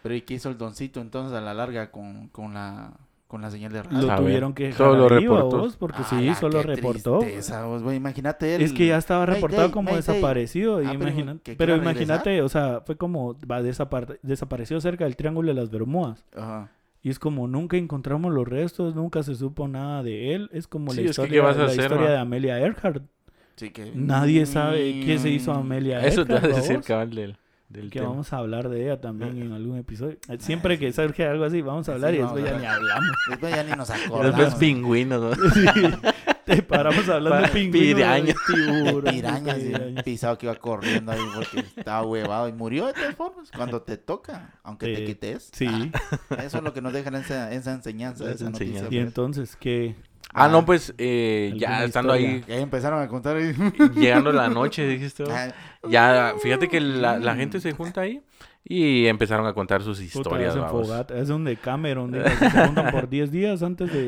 [0.01, 2.97] Pero ¿y qué hizo el doncito entonces a la larga con, con la
[3.35, 3.97] con la señal de radio?
[4.01, 5.57] Lo A ver, tuvieron que solo dejar ahí, reportó.
[5.57, 7.19] vos, porque sí, Ala, solo qué reportó.
[7.19, 8.63] tristeza, vos, güey, imagínate.
[8.63, 10.77] Es que ya estaba reportado como desaparecido.
[10.85, 10.95] Ah,
[11.43, 15.69] que pero imagínate, o sea, fue como va, desapar- desapareció cerca del Triángulo de las
[15.69, 16.25] Bermudas.
[16.35, 16.71] Ajá.
[17.03, 20.49] Y es como nunca encontramos los restos, nunca se supo nada de él.
[20.53, 22.59] Es como Sí, la es que, historia, ¿qué vas a la hacer, historia de Amelia
[22.59, 23.03] Earhart.
[23.57, 23.91] Sí que...
[23.93, 26.51] Nadie sabe qué se hizo a Amelia Eso te Earhart.
[26.51, 27.37] va a decir cabal
[27.69, 28.09] del que tema.
[28.11, 30.17] vamos a hablar de ella también en algún episodio.
[30.39, 33.09] Siempre que surge algo así, vamos a hablar Sí, y después ya ni hablamos.
[33.29, 34.55] Después ya ni nos Después acordamos.
[34.55, 36.01] pingüinos, ¿no?
[36.45, 38.35] Te paramos hablando de Pa- pingüinos, pirañas.
[38.45, 43.49] tiburones, Pirañas, pisado que iba corriendo ahí porque estaba huevado y murió de todas formas
[43.51, 45.05] cuando te toca, aunque te Sí.
[45.07, 45.49] quites.
[45.51, 45.91] Sí.
[46.29, 48.65] Ah, eso es lo que nos dejan esa, esa enseñanza, Esa esa noticia.
[48.67, 48.93] enseñanza.
[48.95, 49.07] Y pues.
[49.07, 49.95] entonces, ¿qué?
[50.33, 52.35] Ah, no, pues eh, ya ¿Alguna estando historia?
[52.37, 53.53] ahí, Y ahí empezaron a contar ahí.
[53.95, 55.23] llegando la noche, dijiste.
[55.29, 55.53] Ah,
[55.89, 58.21] Ya, fíjate que la, la gente se junta ahí
[58.67, 60.89] y empezaron a contar sus Puta, historias, hacen vamos.
[61.11, 64.07] Es un Decameron, digo, que se juntan por 10 días antes de...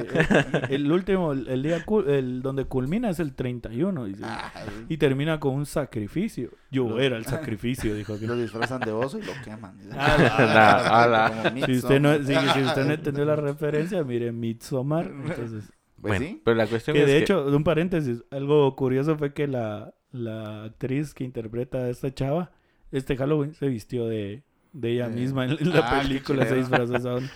[0.69, 4.23] El, el último, el, el día el, donde culmina es el 31, dice.
[4.25, 4.51] ah,
[4.89, 6.49] Y termina con un sacrificio.
[6.71, 8.27] Yo Lo- era el sacrificio, dijo aquel.
[8.30, 9.77] lo disfrazan de oso y lo queman.
[9.95, 15.06] Ah, Si usted, no, si, si usted no entendió la referencia, mire Midsommar.
[15.06, 16.41] Entonces, Pues bueno, sí.
[16.45, 19.93] pero la cuestión que es de que hecho, un paréntesis, algo curioso fue que la,
[20.12, 22.51] la actriz que interpreta a esta chava,
[22.91, 26.95] este Halloween, se vistió de, de ella De- misma en la Ah, película, se disfrazó
[26.95, 27.29] esa onda.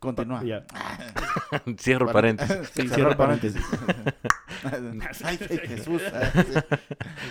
[0.00, 0.42] Continúa.
[0.44, 0.66] Ya.
[1.78, 2.68] Cierro paréntesis.
[2.74, 3.64] Sí, cierra paréntesis.
[5.24, 6.02] Ay, ay, Jesús.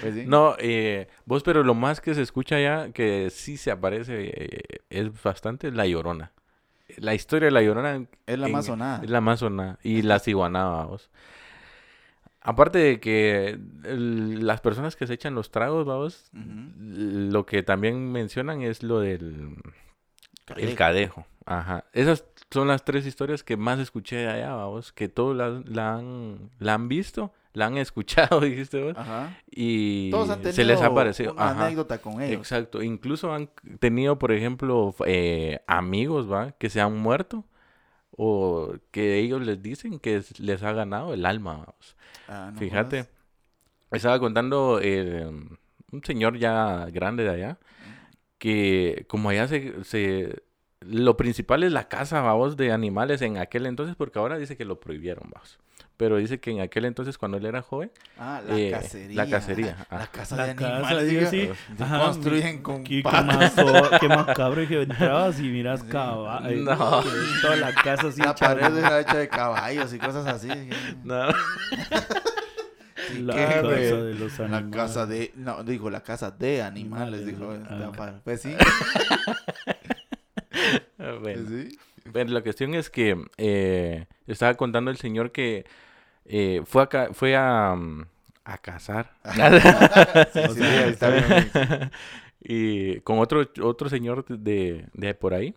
[0.02, 0.24] Pues sí.
[0.26, 4.62] No, eh, vos, pero lo más que se escucha ya, que sí se aparece, eh,
[4.90, 6.32] es bastante La Llorona.
[6.98, 9.04] La historia de La Llorona Es la en- más sonada.
[9.04, 9.80] es la más sonada.
[9.84, 11.10] Y la ciguanaba, vos.
[12.42, 18.12] Aparte de que el- las personas que se echan los tragos, vamos, lo que también
[18.12, 19.56] mencionan es lo del
[20.58, 20.76] el Cadejo.
[20.76, 21.26] cadejo.
[21.46, 21.86] Ajá.
[21.94, 25.96] Esas son las tres historias que más escuché de allá, vamos, que todos la, la
[25.96, 29.38] han, la han visto, la han escuchado, dijiste vos, Ajá.
[29.50, 31.34] y Todos han tenido se les ha parecido.
[31.34, 31.66] una Ajá.
[31.66, 32.40] anécdota con ellos.
[32.40, 32.82] Exacto.
[32.82, 36.52] Incluso han tenido, por ejemplo, eh, amigos, ¿va?
[36.54, 37.46] Que se han muerto
[38.16, 41.96] o que ellos les dicen que es- les ha ganado el alma, vamos.
[42.28, 43.12] Ah, no Fíjate, jodas.
[43.92, 45.26] estaba contando eh,
[45.92, 47.58] un señor ya grande de allá,
[48.38, 50.44] que como allá se, se-
[50.82, 54.66] Lo principal es la caza, vamos, de animales en aquel entonces, porque ahora dice que
[54.66, 55.58] lo prohibieron, vamos.
[55.96, 59.16] Pero dice que en aquel entonces, cuando él era joven, Ah, la eh, cacería.
[59.24, 61.08] la cacería, La casa La de casa, animales.
[61.10, 61.50] digo, sí.
[61.80, 65.88] Ajá, construyen con Qué, mazo- qué macabro y que entrabas y miras Sí.
[65.90, 66.62] caballos.
[66.62, 67.04] No.
[67.42, 68.20] Toda la casa así.
[68.22, 70.50] La hecha- pared era hecha de caballos y cosas así.
[71.04, 71.28] No.
[73.20, 73.62] La ¿Qué, casa
[73.98, 74.76] de los La animales.
[74.76, 75.32] casa de...
[75.36, 77.54] No, dijo la casa de animales, Animales, dijo.
[77.70, 78.56] La Pues sí.
[80.98, 81.20] Bueno.
[81.22, 81.78] pues sí.
[82.12, 85.66] Pero la cuestión es que eh, estaba contando el señor que
[86.26, 88.06] eh, fue a, fue a, mm,
[88.46, 89.14] a cazar.
[90.34, 91.52] Sí, O sí, sea, ahí está bien.
[92.42, 95.56] y con otro, otro señor de, de por ahí.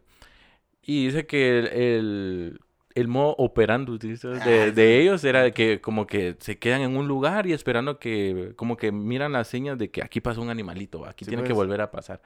[0.82, 2.60] Y dice que el, el,
[2.94, 7.08] el modo operando de, Ah, de ellos era que como que se quedan en un
[7.08, 11.04] lugar y esperando que, como que miran las señas de que aquí pasó un animalito,
[11.06, 11.54] aquí Sí, tiene que pues.
[11.54, 12.22] volver a pasar.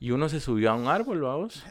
[0.00, 1.64] Y uno se subió a un árbol, vamos.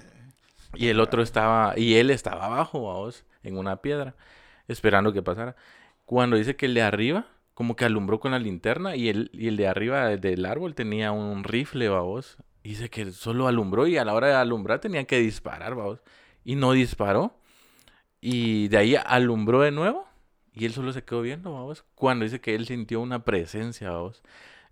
[0.77, 4.15] Y el otro estaba, y él estaba abajo, vamos, en una piedra,
[4.67, 5.55] esperando que pasara.
[6.05, 9.47] Cuando dice que el de arriba, como que alumbró con la linterna, y el, y
[9.47, 12.37] el de arriba del árbol tenía un rifle, vamos.
[12.63, 15.99] Dice que solo alumbró, y a la hora de alumbrar tenía que disparar, vamos.
[16.43, 17.33] Y no disparó.
[18.21, 20.07] Y de ahí alumbró de nuevo,
[20.53, 21.85] y él solo se quedó viendo, vamos.
[21.95, 24.21] Cuando dice que él sintió una presencia, vamos.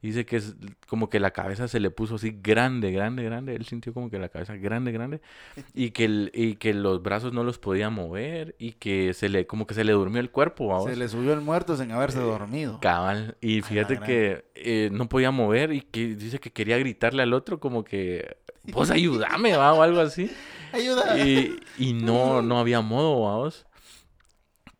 [0.05, 0.55] Dice que es
[0.87, 3.55] como que la cabeza se le puso así grande, grande, grande.
[3.55, 5.21] Él sintió como que la cabeza grande, grande.
[5.73, 8.55] Y que, el- y que los brazos no los podía mover.
[8.59, 10.89] Y que se le, como que se le durmió el cuerpo, vamos.
[10.89, 12.79] Se le subió el muerto sin haberse dormido.
[12.81, 13.37] Cabal.
[13.41, 17.59] Y fíjate que eh, no podía mover y que dice que quería gritarle al otro
[17.59, 18.37] como que,
[18.71, 20.29] pues ayúdame, va, o algo así.
[20.71, 21.17] ¡Ayuda!
[21.25, 23.65] Y, y no, no había modo, vamos.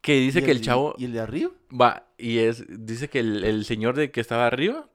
[0.01, 1.51] Que dice ¿Y que el chavo ¿Y el de arriba?
[1.71, 4.87] va, y es, dice que el, el señor de que estaba arriba,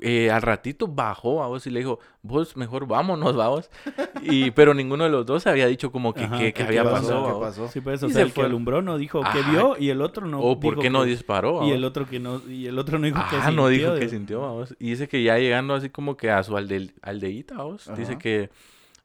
[0.00, 3.70] eh, al ratito bajó, vamos, y le dijo, vos mejor vámonos, vamos.
[4.22, 6.84] Y, pero ninguno de los dos había dicho como que, Ajá, que, que ¿qué había
[6.84, 6.94] pasó?
[7.08, 7.68] pasado, ¿Qué pasó?
[7.68, 8.44] Sí, pues, Y o se sea, el que fue.
[8.44, 9.50] alumbró no dijo que Ajá.
[9.50, 12.06] vio y el otro no O por dijo qué no que- disparó, Y el otro
[12.08, 14.74] que no y el otro no dijo que Ah, no dijo sintió, que sintió, vamos.
[14.78, 17.90] Y dice que ya llegando así como que a su alde, aldeíta, vamos.
[17.96, 18.18] Dice Ajá.
[18.18, 18.50] que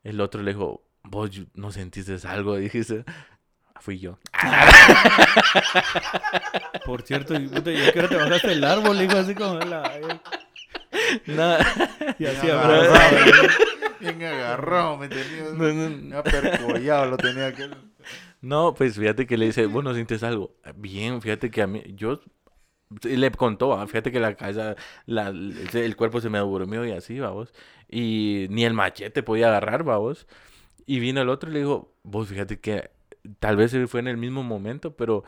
[0.03, 3.03] el otro le dijo, vos yo- no sentiste algo, dijiste.
[3.07, 4.17] "Ah, Fui yo.
[6.85, 8.97] Por cierto, y, puta, ¿y a qué hora te bajaste del árbol?
[8.99, 9.83] Dijo así como la...
[11.25, 11.57] No,
[12.19, 13.17] Y así Bien abrazado.
[13.17, 13.49] agarrado,
[13.99, 15.43] Bien agarrado, me tenía.
[15.53, 17.75] no, no, Me ha percollado, lo tenía aquel.
[18.41, 20.55] No, pues fíjate que le dice, vos no sientes algo.
[20.75, 22.19] Bien, fíjate que a mí, yo
[23.03, 26.91] le contó, ah, fíjate que la cabeza, la, el, el cuerpo se me durmió y
[26.91, 27.53] así, vamos.
[27.89, 30.27] Y ni el machete podía agarrar, vamos.
[30.85, 32.91] Y vino el otro y le dijo, vos fíjate que
[33.39, 35.23] tal vez fue en el mismo momento, pero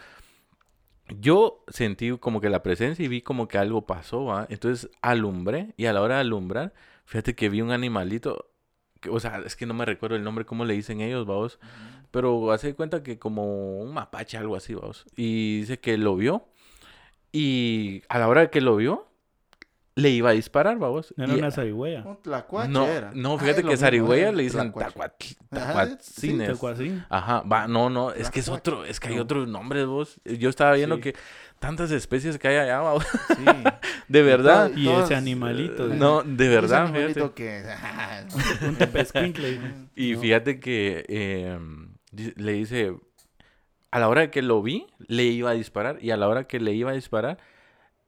[1.09, 4.47] yo sentí como que la presencia y vi como que algo pasó, ¿va?
[4.49, 6.73] Entonces alumbré y a la hora de alumbrar,
[7.05, 8.49] fíjate que vi un animalito,
[8.99, 11.59] que, o sea, es que no me recuerdo el nombre, cómo le dicen ellos, vamos.
[12.11, 15.05] Pero hace cuenta que como un mapache, algo así, vamos.
[15.15, 16.47] Y dice que lo vio.
[17.31, 19.07] Y a la hora que lo vio,
[19.97, 21.13] le iba a disparar, vamos.
[21.15, 22.03] No era Y- una zarigüeya.
[22.05, 23.11] Un tlacuache no, era.
[23.15, 24.73] no, Ah, fíjate lo que zarigüeya le dicen
[25.49, 26.49] tacuacines.
[26.49, 27.01] Algo así.
[27.09, 30.19] Ajá, va, no, no, es que es otro, es que hay otros nombres, vos.
[30.25, 31.01] Yo estaba viendo Sí.
[31.01, 31.15] que
[31.59, 33.05] tantas especies que hay allá, vamos.
[33.05, 33.45] Sí.
[34.07, 34.69] De verdad.
[34.69, 37.33] todo- Y todos, ese animalito, eh, No, de ese verdad, animalito fíjate.
[37.35, 38.65] que...
[38.67, 39.51] Un tepezcuincle.
[39.53, 39.63] dijo.
[39.95, 40.19] Y No.
[40.21, 41.57] fíjate que eh,
[42.11, 42.93] di- le dice,
[43.91, 45.97] a la hora de que lo vi, le iba a disparar.
[46.01, 47.37] Y a la hora que le iba a disparar,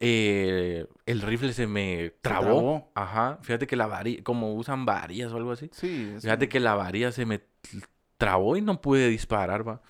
[0.00, 2.42] eh, el rifle se me trabó.
[2.44, 2.92] trabó.
[2.94, 3.38] Ajá.
[3.42, 5.68] Fíjate que la varilla, como usan varillas o algo así.
[5.72, 7.40] Sí, Fíjate un- que la varilla se me
[8.16, 9.80] trabó y no pude disparar, va.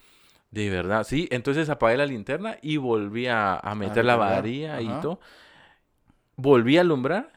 [0.51, 1.29] De verdad, sí.
[1.31, 5.21] Entonces apagué la linterna y volví a, a meter la varilla y todo.
[6.37, 7.31] Volví a alumbrar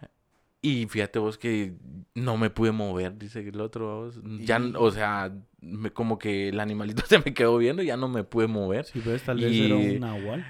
[0.62, 1.74] Y fíjate vos que
[2.14, 4.06] no me pude mover, dice el otro.
[4.06, 4.20] vos.
[4.42, 7.98] Ya, Y- o sea, me- como que el animalito se me quedó viendo y ya
[7.98, 8.86] no me pude mover.
[8.86, 10.46] Si ves, tal vez Y- era un nahual.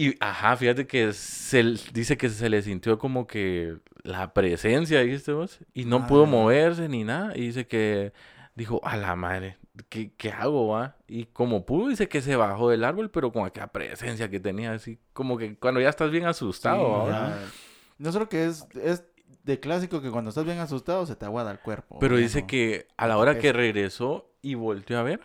[0.00, 5.32] Y, ajá, fíjate que se, dice que se le sintió como que la presencia, ¿viste
[5.32, 5.58] vos?
[5.74, 6.26] Y no pudo Ah.
[6.26, 7.32] moverse ni nada.
[7.36, 8.12] Y dice que
[8.54, 9.56] dijo, a la madre,
[9.88, 10.96] ¿qué, qué hago, va?
[11.08, 14.72] Y como pudo, dice que se bajó del árbol, pero con aquella presencia que tenía,
[14.72, 17.52] así como que cuando ya estás bien asustado, Sí.
[17.98, 19.02] No solo que es, es
[19.42, 21.98] de clásico que cuando estás bien asustado se te aguada el cuerpo.
[21.98, 25.22] Pero dice que a la hora que regresó y volteó a ver,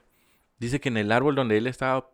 [0.58, 2.10] dice que en el árbol donde él estaba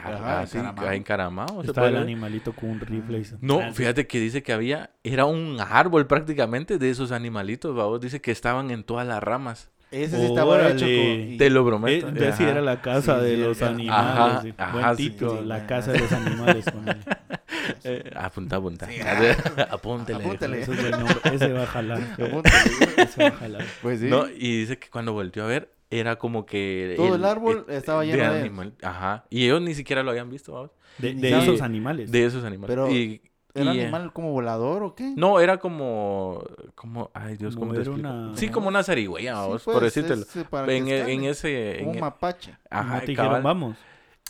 [0.00, 0.58] Ajá, así,
[0.92, 1.62] encaramado.
[1.62, 3.18] Estaba el animalito con un rifle.
[3.18, 7.74] y No, "Ah, fíjate que dice que había, era un árbol prácticamente de esos animalitos,
[7.74, 9.70] vamos, dice que estaban en todas las ramas.
[9.90, 11.36] Ese sí estaba hecho con...
[11.36, 12.08] Te lo Eh, prometo.
[12.08, 14.18] entonces sí era la casa Sí, de sí, los era- animales.
[14.18, 14.54] Ajá, sí.
[14.56, 15.66] ajá, Buen sí, título, sí, la sí.
[15.66, 16.64] casa de los animales.
[16.70, 17.00] ponele.
[17.84, 18.86] Eh, apunta, apunta.
[18.88, 18.96] Sí.
[19.70, 20.24] Apúntele.
[20.24, 20.62] Apúntele.
[20.62, 22.00] Ese es ese va a jalar.
[22.14, 22.56] Apúntale.
[22.96, 23.64] Ese va a jalar.
[23.82, 24.08] Pues sí.
[24.08, 26.94] No, y dice que cuando volteó a ver, era como que...
[26.96, 28.74] Todo el árbol estaba lleno de- animal.
[28.82, 29.24] Ajá.
[29.30, 30.70] Y ellos ni siquiera lo habían visto, vamos.
[30.98, 32.10] De, esos animales.
[32.10, 32.74] De esos animales.
[32.74, 33.22] Pero, y,
[33.54, 35.12] ¿Era y, eh, animal como volador o qué?
[35.16, 36.42] No, era como...
[36.74, 39.82] como ay, Dios, Como ¿cómo te una- Sí, como una zarigüeya, Sí, vamos, pues, por
[39.84, 40.22] decírtelo.
[40.22, 41.76] es, eh, En, e- en ese...
[41.80, 42.56] como en- un mapache.
[42.70, 43.76] ajá, no te dijeron, vamos.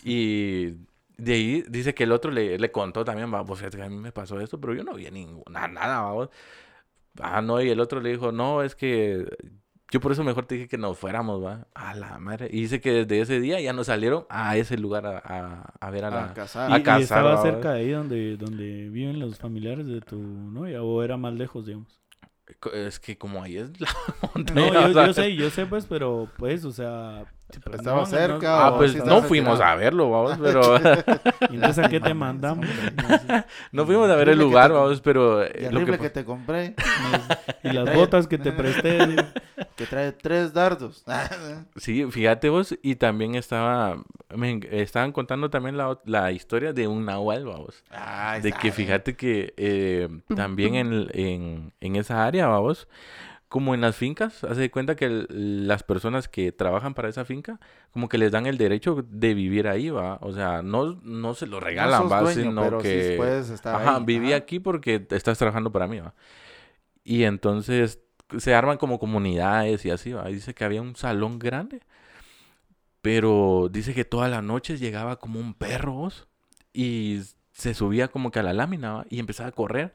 [0.04, 0.74] Y
[1.16, 4.10] de ahí dice que el otro le, le contó también, va, pues a mí me
[4.12, 6.28] pasó esto, pero yo no vi ninguna, nada, vamos.
[7.20, 9.26] Ah, no, y el otro le dijo, no, es que
[9.92, 11.66] yo por eso mejor te dije que nos fuéramos, va.
[11.74, 12.48] A la madre.
[12.50, 15.90] Y dice que desde ese día ya no salieron a ese lugar a, a, a
[15.90, 16.24] ver a la...
[16.24, 16.70] A cazar.
[16.70, 17.42] ¿Y, a y cazar, estaba ¿va?
[17.42, 21.66] cerca de ahí donde, donde viven los familiares de tu novia o era más lejos,
[21.66, 22.00] digamos?
[22.74, 23.88] Es que como ahí es la
[24.22, 24.72] No, montaña.
[24.72, 27.24] yo, o sea, yo sé, yo sé, pues, pero pues, o sea...
[27.64, 30.76] pero Estaba no, no, cerca Ah, o pues sí no fuimos a verlo, vamos, pero...
[31.50, 32.66] ¿Y entonces a qué te mandamos?
[33.72, 35.42] no fuimos a ver el lugar, te- vamos, pero...
[35.44, 36.74] eh, Y el lo que que te compré,
[37.62, 38.98] y las botas que te presté.
[39.82, 41.04] Que trae tres dardos.
[41.76, 44.02] Sí, fíjate vos, y también estaba,
[44.36, 47.82] me estaban contando también la, la historia de un nahual, vamos.
[47.90, 52.88] Ay, De que fíjate que eh, también en, en, en esa área, vamos,
[53.48, 57.24] como en las fincas, hace de cuenta que el- las personas que trabajan para esa
[57.24, 57.60] finca,
[57.92, 60.18] como que les dan el derecho de vivir ahí, va.
[60.22, 63.14] O sea, no, no se lo No regalan, sos va, dueño, sino pero que...
[63.16, 64.04] puedes estar Ajá, ahí.
[64.04, 64.36] viví Ajá.
[64.36, 66.14] aquí porque estás trabajando para mí, va.
[67.04, 68.00] Y entonces
[68.38, 70.24] se arman como comunidades y así, va.
[70.28, 71.80] Dice que había un salón grande,
[73.00, 76.10] pero dice que todas las noches llegaba como un perro,
[76.72, 77.20] y
[77.52, 79.92] se subía como que a la lámina, y empezaba a correr.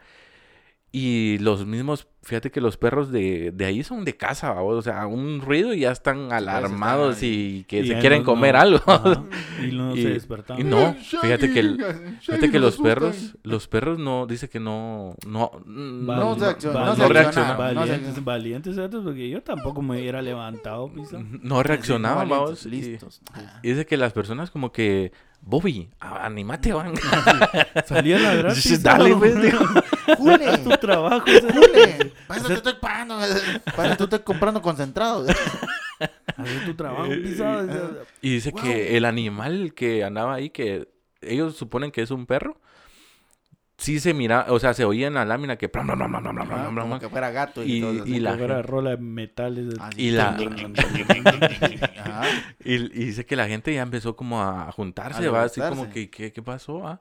[0.90, 4.62] Y los mismos, fíjate que los perros de, de ahí son de casa, ¿va?
[4.64, 8.56] o sea, un ruido y ya están alarmados y que Y se quieren no- comer
[8.56, 8.82] no, algo.
[8.88, 9.24] ajá,
[9.68, 10.62] y no Y- se despertaban.
[10.66, 15.16] y no, fíjate que el- Fíjate que los perros, los perros no, dice que no,
[15.28, 17.58] no, no, No reaccionaban.
[17.58, 21.20] Valientes, valientes, porque yo tampoco me hubiera levantado, pisa.
[21.42, 22.66] no reaccionaban, vamos.
[22.66, 23.22] Y, listos.
[23.62, 26.94] y dice que las personas como que, Bobby, animate, van.
[27.86, 28.56] Salía a ladrar.
[28.82, 29.60] Dale, pues, digo.
[30.18, 30.48] ¡Jule!
[30.48, 31.26] Haz tu trabajo.
[31.28, 32.14] ese- ¡Jule!
[32.28, 33.18] Para eso te estoy pagando.
[33.76, 35.26] Para eso te estoy comprando concentrado.
[36.38, 37.62] Haz tu trabajo, pisado.
[37.70, 40.88] ese- Y dice que el animal que andaba ahí, que
[41.22, 42.60] ellos suponen que es un perro,
[43.80, 45.70] sí se mira, o sea, se oía en la lámina que...
[45.70, 49.70] plam, Como que fuera gato y, Y- todo y la- que fuera rola de metales.
[49.70, 50.02] de- Así.
[50.08, 50.38] y la-.
[52.64, 55.90] Y, y dice que la gente ya empezó como a juntarse, A va, así como
[55.90, 56.88] que, ¿qué, qué pasó?
[56.88, 57.00] ah?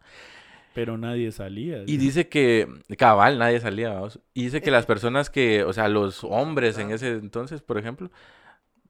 [0.76, 1.82] Pero nadie salía.
[1.86, 4.20] Y dice que, cabal, nadie salía, vamos.
[4.34, 8.10] Y dice que las personas que, o sea, los hombres en ese entonces, por ejemplo,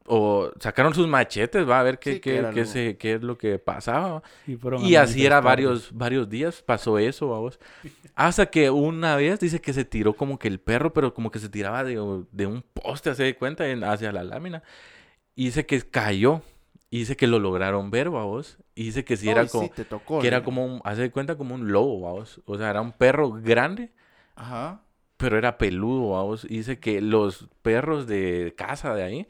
[0.09, 3.37] o sacaron sus machetes, va a ver qué, Sí, qué, qué se- qué es lo
[3.38, 4.22] que pasaba.
[4.88, 7.59] Y, así era varios, varios días, pasó eso, vamos.
[8.14, 11.38] Hasta que una vez dice que se tiró como que el perro, pero como que
[11.40, 11.94] se tiraba de,
[12.31, 14.62] de un poste, hace de cuenta, en- hacia la lámina.
[15.35, 16.42] Y dice que cayó.
[16.90, 18.59] Y dice que lo lograron ver, vamos.
[18.75, 20.20] Y dice que sí era como, sí, te tocó.
[20.20, 20.44] que era ¿no?
[20.44, 22.40] como un, hace de cuenta como un lobo, vamos.
[22.46, 23.92] O sea, era un perro grande,
[24.37, 24.81] Ajá.
[25.16, 26.44] pero era peludo, vamos.
[26.44, 29.27] Y dice que los perros de casa de ahí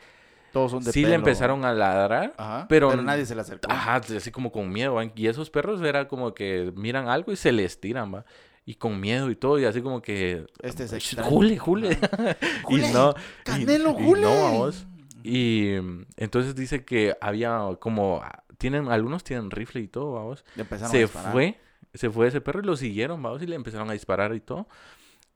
[0.52, 2.34] Todos son de sí le empezaron a ladrar.
[2.36, 2.66] Ajá.
[2.68, 3.70] pero- Pero, nadie se le acercó.
[3.72, 5.04] Ajá, así como con miedo, ¿va?
[5.14, 8.24] Y esos perros era como que miran algo y se les tiran, ¿va?
[8.66, 10.44] Y con miedo y todo, y así como que...
[10.60, 11.30] Este es "Sh, extraño.
[11.30, 11.96] Jule, Jule.
[12.64, 14.20] Jule, y no, y- Canelo, y Jule.
[14.22, 14.86] no, vamos.
[15.26, 18.20] Y mm, entonces dice que había como...
[18.22, 20.44] ah, Tienen, algunos tienen rifle y todo, vamos.
[20.54, 21.32] Le empezaron a Se disparar.
[21.32, 21.58] fue,
[21.94, 24.68] se fue ese perro y lo siguieron, vamos, y le empezaron a disparar y todo.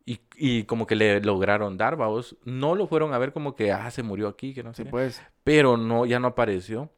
[0.07, 2.36] Y, y como que le lograron dar, vamos.
[2.45, 4.88] No lo fueron a ver como que, ah, se murió aquí, que no sé Sí,
[4.91, 5.22] pues.
[5.45, 6.91] Pero no, ya no apareció.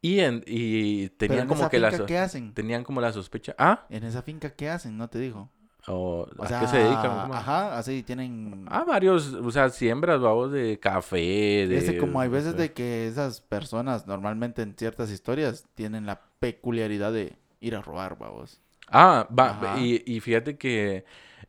[0.00, 2.06] Y, en, y tenían en como que la...
[2.06, 2.54] ¿qué hacen?
[2.54, 3.54] Tenían como la sospecha.
[3.56, 4.96] Ah, En esa finca, ¿qué hacen?
[4.96, 5.48] No te dijo.
[5.88, 7.22] ¿O, O ¿A sea, qué se dedican?
[7.22, 7.34] ¿Cómo?
[7.34, 8.64] Ajá, así tienen...
[8.70, 11.76] Ah, varios, o sea, siembras, vamos, de café, de...
[11.76, 17.12] Ese como hay veces de que esas personas normalmente en ciertas historias tienen la peculiaridad
[17.12, 18.60] de ir a robar, vamos.
[18.88, 21.04] Ah, va, y, y fíjate que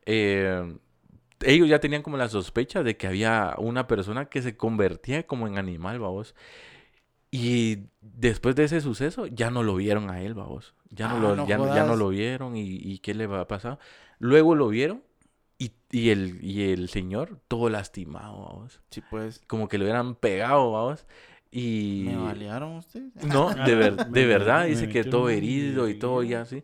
[0.06, 0.78] eh,
[1.42, 5.48] ellos ya tenían como la sospecha de que había una persona que se convertía como
[5.48, 6.36] en animal, vamos.
[7.32, 10.76] Y después de ese suceso ya no lo vieron a él, vamos.
[10.92, 13.48] Ya no, Ah, lo, no ya, ya no lo vieron y, y qué le va
[13.48, 13.80] pasar.
[14.24, 15.03] Luego lo vieron
[15.57, 18.80] y, y, el, y el señor todo lastimado, vamos.
[18.89, 19.41] Sí, pues.
[19.47, 21.05] Como que lo hubieran pegado, vamos.
[21.51, 22.03] Y...
[22.05, 23.11] ¿Me balearon ustedes?
[23.28, 26.63] No, de, ver- de me- verdad, me dice que todo herido y todo ya así.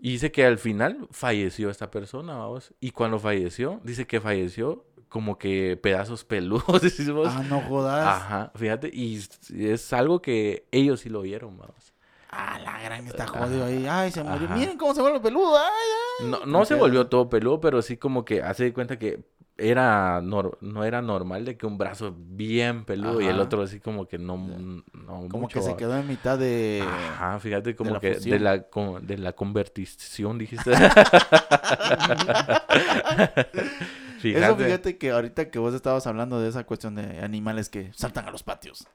[0.00, 2.74] Y dice que al final falleció esta persona, vamos.
[2.80, 7.28] Y cuando falleció, dice que falleció como que pedazos peludos, decimos.
[7.30, 8.04] Ah, no jodas.
[8.06, 9.20] Ajá, fíjate, y
[9.58, 11.89] es algo que ellos sí lo vieron, vamos.
[12.32, 13.86] Ah, la gran está jodido ahí.
[13.88, 14.46] Ay, se murió.
[14.46, 14.54] Ajá.
[14.56, 15.56] Miren cómo se vuelve peludo.
[15.58, 15.64] Ay,
[16.20, 16.26] ay.
[16.28, 19.24] No, no se volvió todo peludo, pero sí como que hace de cuenta que
[19.56, 23.78] era nor- no era normal de que un brazo bien peludo y el otro así
[23.78, 24.82] como que no, no
[25.28, 26.82] Como mucho, que se quedó en mitad de.
[26.88, 28.64] Ajá, fíjate como la que de la,
[29.02, 30.70] de la convertición, dijiste.
[34.22, 38.26] Eso fíjate que ahorita que vos estabas hablando de esa cuestión de animales que saltan
[38.26, 38.86] a los patios.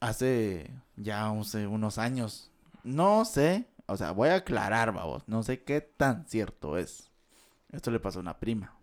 [0.00, 2.50] Hace ya unos años.
[2.84, 3.66] No sé.
[3.86, 5.22] O sea, voy a aclarar, vamos.
[5.26, 7.10] No sé qué tan cierto es.
[7.70, 8.74] Esto le pasó a una prima.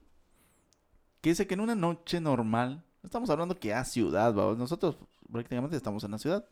[1.21, 2.83] Que dice que en una noche normal.
[3.03, 4.57] Estamos hablando que a ciudad, vamos.
[4.57, 4.97] Nosotros
[5.31, 6.45] prácticamente estamos en la ciudad.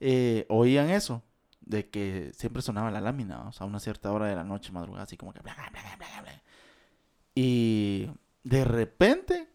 [0.00, 1.22] eh, oían eso.
[1.60, 3.48] De que siempre sonaba la lámina.
[3.48, 5.40] O sea, a una cierta hora de la noche, madrugada, así como que.
[5.40, 6.42] bla, bla, bla, bla, bla.
[7.34, 8.10] Y
[8.44, 9.48] de repente,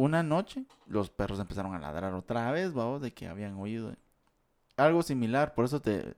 [0.00, 3.94] una noche, los perros empezaron a ladrar otra vez, vamos, de que habían oído
[4.76, 5.54] algo similar.
[5.54, 6.14] Por eso te.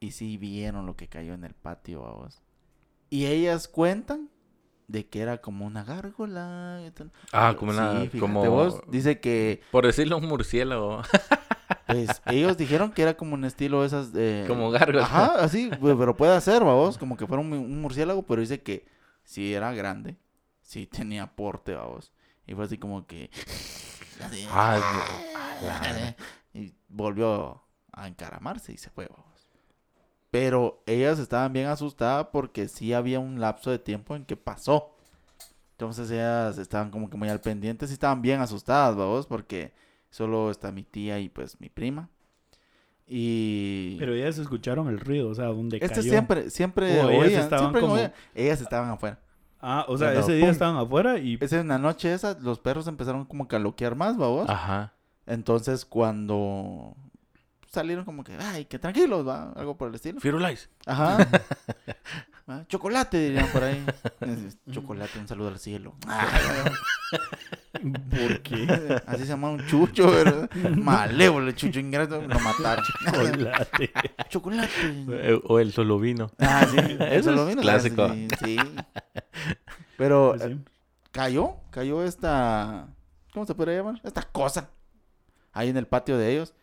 [0.00, 2.42] Y sí vieron lo que cayó en el patio, vamos.
[3.10, 4.28] Y ellas cuentan
[4.86, 6.82] de que era como una gárgola.
[6.86, 7.12] y tal.
[7.32, 11.02] Ah, como una, fíjate como, vos, dice que, por decirlo, un murciélago,
[11.86, 14.44] pues, ellos dijeron que era como un estilo de esas de...
[14.46, 15.04] como gárgola.
[15.04, 18.86] Ajá, así, pero puede ser, vamos, como que fuera un, un murciélago, pero dice que
[19.24, 20.16] sí era grande,
[20.62, 22.12] sí tenía porte, vamos.
[22.48, 23.30] Y fue así como que...
[24.24, 24.80] así, Ah,
[25.70, 26.14] Ah,
[26.54, 29.26] y volvió a encaramarse y se fue, vamos.
[30.30, 34.94] Pero ellas estaban bien asustadas porque sí había un lapso de tiempo en que pasó.
[35.72, 39.72] Entonces ellas estaban como que muy al pendiente, sí estaban bien asustadas, vamos, porque
[40.10, 42.08] solo está mi tía y pues mi prima.
[43.06, 46.02] Y Pero ellas escucharon el ruido, o sea, donde este cayó.
[46.10, 48.12] siempre, siempre Oh, ellas oían, estaban siempre como- oían.
[48.34, 49.18] ellas estaban afuera.
[49.60, 50.50] Ah, o sea, ese día pum.
[50.50, 51.38] estaban afuera y...
[51.40, 54.48] Esa en la noche esa, los perros empezaron como que a loquear más, vamos.
[54.48, 54.94] Ajá.
[55.26, 56.94] Entonces cuando
[57.66, 60.20] salieron como que, ay, que tranquilos, va, algo por el estilo.
[60.20, 60.70] Firulais.
[60.86, 61.18] Ajá.
[62.50, 63.84] Ah, Chocolate dirían por ahí.
[64.70, 65.94] Chocolate, un saludo al cielo.
[68.10, 69.02] ¿Por qué?
[69.06, 70.50] Así se llama un chucho, ¿verdad?
[70.76, 72.84] Malévolo, el chucho ingrato, lo mataron.
[73.04, 73.92] Chocolate.
[74.30, 74.70] Chocolate.
[75.10, 76.30] Eh, O el solo vino.
[76.38, 77.60] Ah, sí, Eso eso es lo vino.
[77.62, 78.08] clásico.
[78.08, 78.56] Sí, sí.
[79.96, 80.58] Pero sí.
[81.12, 82.88] cayó, cayó esta,
[83.32, 84.00] ¿cómo se puede llamar?
[84.04, 84.70] Esta cosa
[85.52, 86.54] ahí en el patio de ellos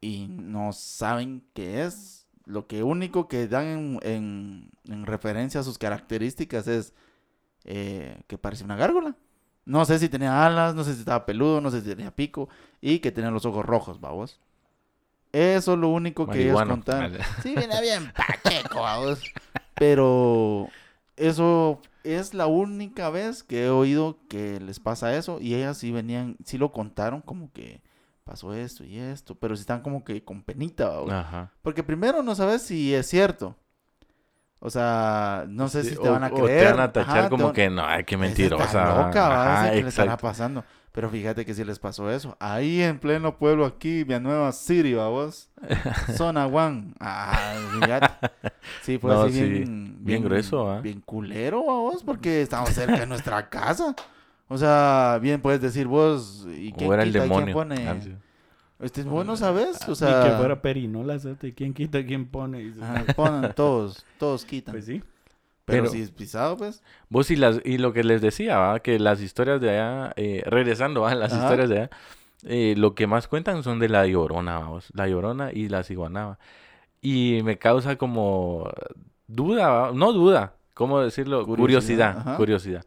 [0.00, 2.21] y no saben qué es.
[2.44, 6.92] Lo que único que dan en, en- en referencia a sus características es
[7.64, 9.16] eh, que parece una gárgola.
[9.64, 12.48] No sé si tenía alas, no sé si estaba peludo, no sé si tenía pico
[12.80, 14.40] y que tenía los ojos rojos, vamos.
[15.32, 17.12] Eso es lo único que ellos contaron.
[17.42, 19.20] Sí, viene bien pacheco, vamos.
[19.74, 20.68] Pero
[21.16, 25.40] eso es la única vez que he oído que les pasa eso.
[25.40, 27.80] Y ellas sí venían, sí lo contaron como que
[28.24, 29.34] pasó esto y esto.
[29.34, 31.20] Pero sí están como que con penita, ¿va?
[31.20, 31.52] Ajá.
[31.62, 33.56] Porque primero no sabes si es cierto.
[34.64, 36.66] O sea, no sé si te o- van a o creer.
[36.66, 38.64] te van a tachar Ajá, como van- que no, ay, qué mentirosa.
[38.64, 39.52] Está loca, ¿va?
[39.62, 40.64] Ajá, que le estará pasando.
[40.92, 42.36] Pero fíjate que sí les pasó eso.
[42.38, 45.50] Ahí en pleno pueblo aquí, Villanueva City, ¿va vos?
[46.16, 46.94] Zona One.
[47.00, 48.28] Ah, fíjate.
[48.82, 50.80] Sí, fue No, así sí, bien, bien grueso, ¿ah?
[50.80, 52.02] Bien culero, ¿va vos?
[52.04, 53.94] Porque estamos cerca de nuestra casa.
[54.52, 57.20] O sea, bien puedes decir vos, ¿y quién O era el quita?
[57.20, 57.54] ¿Quién demonio.
[57.54, 57.88] pone?
[57.88, 58.12] Ah, sí.
[58.80, 60.24] Este, vos no sabes, o Ni sea...
[60.24, 61.38] que fuera perinola, ¿sabes?
[61.56, 62.72] ¿Quién quita, quién pone?
[63.16, 64.72] Ponen todos, todos quitan.
[64.72, 65.02] Pues sí.
[65.64, 66.82] pero, pero- si es pisado, pues...
[67.08, 68.80] Vos y, las, y lo que les decía, ¿va?
[68.80, 71.42] que las historias de allá, eh, regresando a las Ajá.
[71.44, 71.90] historias de allá,
[72.44, 76.38] eh, lo que más cuentan son de la llorona, vamos, la llorona y la ciguanaba.
[77.00, 78.68] Y me causa como
[79.28, 79.92] duda, ¿va?
[79.94, 81.46] no duda, ¿cómo decirlo?
[81.46, 82.84] Curiosidad, curiosidad.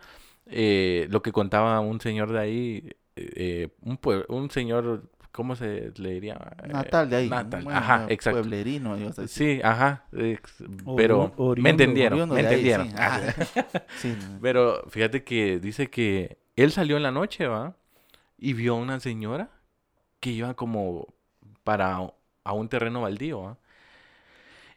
[0.48, 6.12] Eh, lo que contaba un señor de ahí, eh, un, un señor ¿cómo se le
[6.12, 6.40] diría?
[6.64, 7.30] Eh, Natal de ahí.
[7.30, 8.42] Natal, Bueno, ajá, exacto.
[8.42, 9.28] Pueblerino, a decir.
[9.30, 10.64] Sí, ajá, ex-
[10.96, 12.88] pero me oriundo, entendieron, me ahí, entendieron.
[12.88, 12.94] sí.
[12.98, 13.22] Ah.
[14.42, 17.76] Pero fíjate que dice que él salió en la noche, ¿va?
[18.38, 19.52] Y vio a una señora
[20.20, 21.08] que iba como
[21.64, 22.14] para
[22.46, 23.58] a un terreno baldío, ¿va?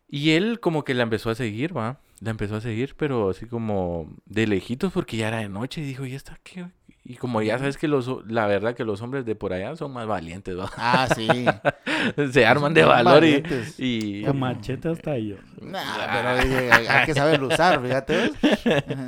[0.08, 2.00] Y él como que la empezó a seguir, ¿va?
[2.20, 5.84] La empezó a seguir, pero así como de lejitos porque ya era de noche y
[5.84, 6.66] dijo, ¿y esta qué?
[7.04, 9.92] Y como ya sabes que los, la verdad que los hombres de por allá son
[9.94, 10.70] más valientes, ¿va?
[10.76, 11.26] Ah, sí.
[12.32, 13.42] Se arman de valor y,
[13.78, 14.22] y...
[14.24, 15.36] Con machete hasta yo.
[15.62, 15.80] Nah,
[16.12, 18.30] pero oye, hay, hay que saberlo usar, fíjate.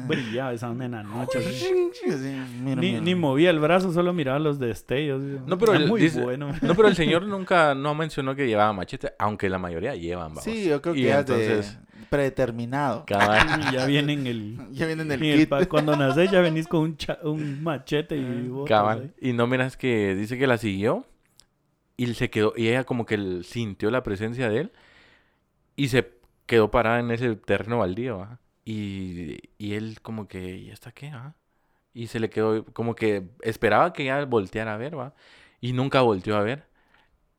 [0.07, 1.41] Brillaba esa onda en la noche.
[1.41, 1.91] así.
[1.93, 3.01] Sí, mira, Ni, mira.
[3.03, 5.21] ni movía el brazo, solo miraba los destellos.
[5.47, 6.53] No, pero el- muy dice- bueno.
[6.63, 10.45] No, pero el señor nunca no mencionó que llevaba machete, aunque la mayoría llevan, vamos.
[10.45, 13.05] Sí, yo creo Y que ya es entonces- de predeterminado.
[13.07, 13.47] Cabal.
[13.71, 14.57] Y ya viene en el...
[14.73, 15.49] Ya viene en el en kit.
[15.49, 19.15] pa- cuando nacés ya venís con un, cha- un machete y botas Cabal.
[19.21, 21.07] Y no miras que dice que la siguió
[21.97, 24.73] y se quedó, y ella como que sintió la presencia de él
[25.77, 26.11] y se
[26.47, 28.39] quedó parada en ese terreno baldío, ¿va?
[28.65, 31.35] Y, y él como que, ¿y esta qué, ah?
[31.93, 35.15] Y se le quedó como que esperaba que ella volteara a ver, ¿va?
[35.61, 36.65] Y nunca volteó a ver.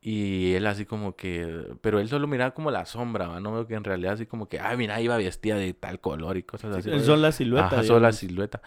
[0.04, 3.38] Y él así como que, pero él solo miraba como la sombra, ¿va?
[3.38, 6.36] No veo que en realidad así como que, ay, mira, iba vestida de tal color
[6.36, 6.90] y cosas así.
[7.04, 7.66] Son la silueta.
[7.68, 8.60] Ajá, solo la silueta.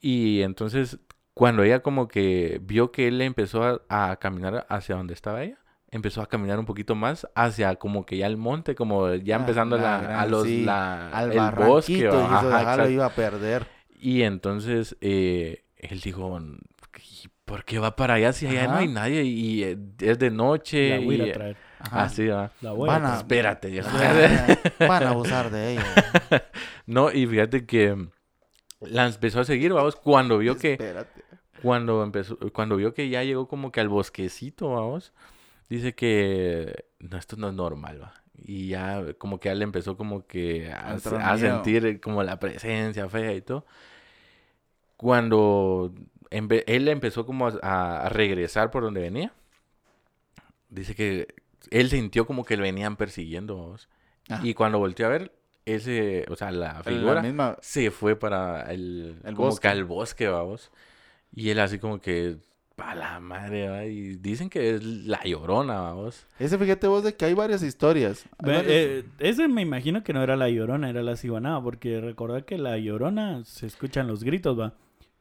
[0.00, 0.98] Y entonces,
[1.32, 5.58] cuando ella como que vio que él empezó a, a caminar hacia donde estaba ella,
[5.92, 9.38] empezó a caminar un poquito más hacia como que ya el monte, como ya Ah,
[9.38, 12.08] empezando la gran- a los, sí, la, Al el bosque.
[12.08, 13.64] Ajá, lo iba a perder.
[14.00, 16.36] Y entonces eh, él dijo,
[17.46, 19.22] "¿Y ¿por qué va para allá si allá no hay nadie?
[19.24, 20.90] Y eh, es de noche.
[20.90, 21.56] La voy a ir y, a traer.
[21.78, 22.02] Ajá.
[22.04, 22.50] Así va.
[22.62, 23.20] La voy a Van a- traer.
[23.22, 23.72] Espérate.
[23.72, 23.82] ya.
[24.80, 25.84] Ah, Van a abusar de ella.
[26.86, 28.08] no, y fíjate que
[28.80, 30.72] la empezó a seguir, vamos, cuando vio que...
[30.72, 31.22] Espérate.
[31.62, 35.12] cuando empezó, cuando vio que ya llegó como que al bosquecito, vamos,
[35.70, 38.14] dice que no, esto no es normal, va.
[38.36, 41.38] Y ya como que ya le empezó como que a, Entró a miedo.
[41.62, 43.64] sentir como la presencia fea y todo.
[44.96, 45.92] Cuando
[46.30, 49.32] él empezó como a, a regresar por donde venía,
[50.68, 51.28] dice que
[51.70, 53.76] él sintió como que le venían persiguiendo.
[54.28, 54.40] Ah.
[54.42, 55.32] Y cuando volteó a ver,
[55.64, 57.56] ese, o sea, la figura La misma.
[57.60, 59.62] se fue para el, El como bosque.
[59.62, 60.70] que al bosque, vamos.
[61.34, 62.36] Y él así como que,
[62.76, 63.84] pa la madre, ¿va?
[63.86, 66.26] y dicen que es la llorona, vamos.
[66.38, 68.24] Ese fíjate vos de que hay varias historias.
[68.38, 72.00] Hay varias- eh, ese me imagino que no era la llorona, era la ciguanaba, porque
[72.00, 74.74] recordad que la llorona se escuchan los gritos, va.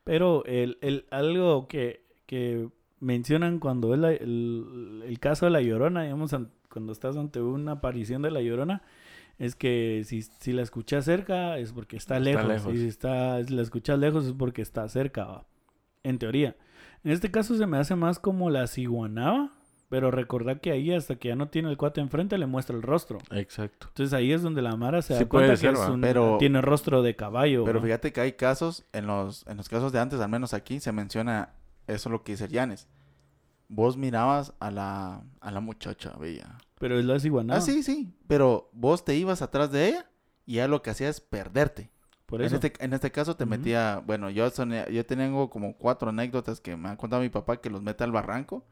[0.03, 5.61] Pero el, el, algo que, que mencionan cuando es la- el, el caso de la
[5.61, 8.81] llorona, digamos, an- cuando estás ante una aparición de la llorona,
[9.39, 12.73] es que si, si la escuchas cerca es porque está, Está lejos, lejos.
[12.73, 15.45] y si, está, si la escuchas lejos es porque está cerca, va.
[16.03, 16.55] En teoría.
[17.03, 19.51] En este caso se me hace más como la ciguanaba,
[19.93, 22.81] pero recordad que ahí hasta que ya no tiene el cuate enfrente le muestra el
[22.81, 23.19] rostro.
[23.29, 23.89] Exacto.
[23.89, 26.61] Entonces ahí es donde la Mara se da Sí cuenta que es un- Pero- tiene
[26.61, 27.63] rostro de caballo.
[27.63, 30.79] Pero fíjate que hay casos, en los, en los casos de antes, al menos aquí,
[30.79, 31.53] se menciona
[31.85, 32.87] eso lo que dice Yanes.
[33.67, 36.57] Vos mirabas a la, a la muchacha, bella.
[36.79, 37.59] Pero es la ciguanaba.
[37.59, 38.15] Ah, sí, sí.
[38.25, 40.09] Pero vos te ibas atrás de ella
[40.47, 41.91] y ella lo que hacía es perderte.
[42.25, 42.55] Por En eso.
[42.55, 46.75] este, en este caso te metía, bueno, yo, soné- yo tengo como cuatro anécdotas que
[46.75, 48.65] me ha contado mi papá que los mete al barranco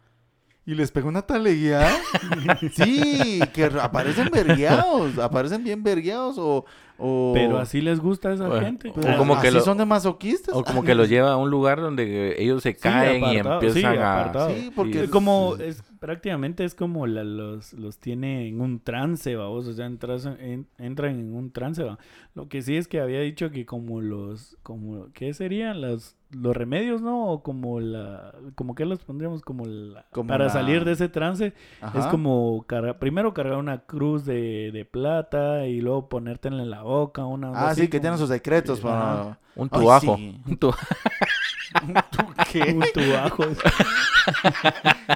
[0.65, 1.89] y les pegó una talegueada.
[2.73, 6.65] sí, que aparecen vergueados, aparecen bien vergueados o...
[6.97, 8.91] o Pero así les gusta a esa Bueno, gente.
[8.93, 10.53] pero o como que así lo- son de masoquistas.
[10.55, 13.93] O como que los lleva a un lugar donde ellos se Sí, caen y empiezan
[13.93, 14.47] sí, a...
[14.55, 19.35] Sí, porque Es como, es, prácticamente es como la- los, los tiene en un trance,
[19.35, 21.99] vamos, o sea, entras en- entran en un trance, va.
[22.33, 25.79] Lo que sí es que había dicho que como los, como, ¿qué serían?
[25.79, 27.27] Los, los remedios, ¿no?
[27.27, 31.07] O como la, como que los pondríamos como la, Como para la- salir de ese
[31.07, 31.99] trance, Ajá.
[31.99, 36.81] es como, carga- primero cargar una cruz de, de plata y luego ponértela en la
[36.81, 39.37] boca, una Ah, así sí, que como- tienen sus secretos Ajá.
[39.55, 39.61] Para...
[39.63, 40.15] Un Ay, tubajo.
[40.17, 40.41] sí.
[40.45, 40.71] Un tu-
[42.11, 42.61] ¿Tú qué?
[42.73, 43.45] un tubajo.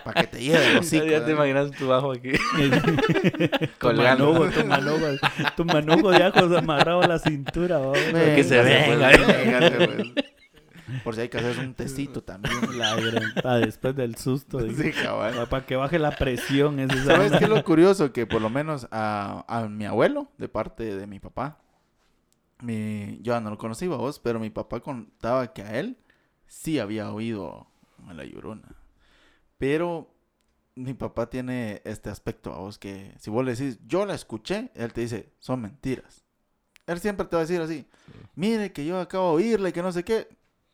[0.03, 1.05] Para que te lleve el hocico.
[1.05, 2.31] ya te imaginas un tubajo aquí.
[3.79, 4.33] Colgando.
[4.49, 4.97] tu manojo,
[5.55, 7.79] tu manojo de ajos amarrado a la cintura.
[7.79, 9.11] Venga, que se venga.
[9.86, 10.07] pues.
[11.03, 12.53] Por si hay que hacer un tecito también.
[13.43, 14.59] La después del susto.
[14.69, 15.47] Sí, cabal.
[15.49, 16.79] Para que baje la presión.
[16.79, 18.13] ese ¿Sabes qué es lo curioso?
[18.13, 21.57] Que por lo menos a, a mi abuelo, de parte de mi papá,
[22.66, 25.97] mi, yo no lo conocí, vos, pero mi papá contaba que a él
[26.47, 27.68] sí había oído
[28.07, 28.76] a la llorona.
[29.57, 30.13] Pero
[30.76, 34.91] mi papá tiene este aspecto, vos, que si vos le decís, yo la escuché, él
[34.93, 36.24] te dice, son mentiras.
[36.88, 37.88] Él siempre te va a decir así,
[38.36, 40.28] mire que yo acabo de oírla y que no sé qué.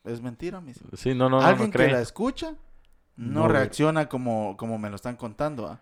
[0.04, 1.92] Es mentira, mis Sí, no, no, no, Alguien no que cree.
[1.92, 2.56] la escucha
[3.16, 5.62] no, No, reacciona como, como me lo están contando.
[5.64, 5.80] ¿va?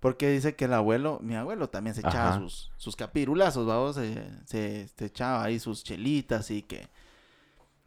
[0.00, 2.38] Porque dice que el abuelo, mi abuelo también se echaba Ajá.
[2.40, 4.14] sus, sus capirulazos, vamos, se,
[4.46, 6.88] se, se echaba ahí sus chelitas y que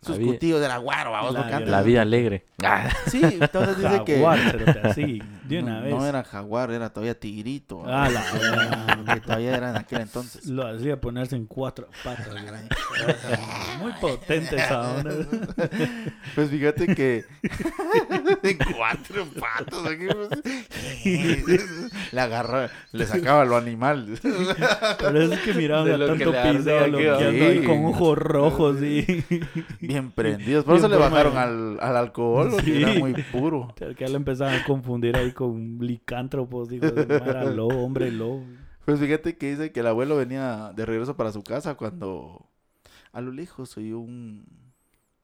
[0.01, 2.45] sus vida- cutillos de la guaro, vamos, La- La vida alegre.
[2.61, 5.95] Ah, Sí, entonces dice que Jaguar, cerote, así, de una no, vez.
[5.95, 7.83] no era jaguar, era todavía tigrito.
[7.87, 10.45] Ah, la que todavía era en aquel entonces.
[10.45, 12.27] Lo hacía ponerse en cuatro patas.
[13.79, 15.11] Muy potente esa onda.
[16.35, 17.23] Pues fíjate que
[18.41, 20.07] de cuatro patos aquí,
[22.11, 24.17] le agarró, le sacaba lo animal.
[24.99, 26.31] Pero es que miraban De a tanto
[26.87, 27.65] le Sí.
[27.65, 29.23] con ojos rojos y
[29.81, 30.65] Bien prendidos.
[30.65, 32.81] Por eso le bajaron al, al alcohol, Sí.
[32.81, 33.73] era muy puro.
[33.97, 38.43] que lo empezaban a confundir ahí con licántropos, digo, era lobo, hombre lobo.
[38.85, 42.49] Pues fíjate que dice que el abuelo venía de regreso para su casa cuando
[43.13, 44.45] a lo lejos oyó un,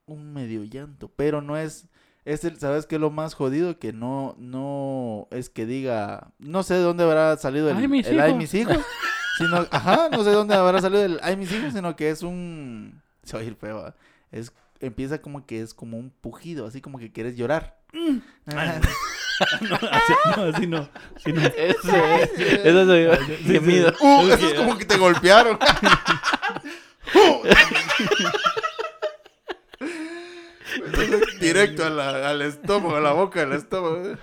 [0.05, 1.87] un medio llanto, pero no es,
[2.31, 3.79] es el, ¿sabes qué es lo más jodido?
[3.79, 8.05] Que no, no es que diga, no sé de dónde habrá salido el, Ay, mis
[8.07, 8.37] el ay hijos.
[8.39, 8.77] mis hijos,
[9.37, 12.21] sino, ajá, no sé de dónde habrá salido el ay mis hijos, sino que es
[12.23, 13.93] un, se va a ir feo,
[14.31, 17.79] es, empieza como que es como un pujido, así como que quieres llorar.
[18.45, 18.79] Ajá.
[19.39, 20.89] Así no, así no.
[21.15, 21.41] Así no.
[21.41, 21.95] Eso,
[22.61, 23.15] eso soy yo.
[23.15, 23.59] Sí, Qué sí.
[23.61, 23.93] miedo.
[24.01, 25.57] Uh, eso es como que te golpearon.
[31.39, 34.17] Directo a la- al estómago, a la boca del estómago.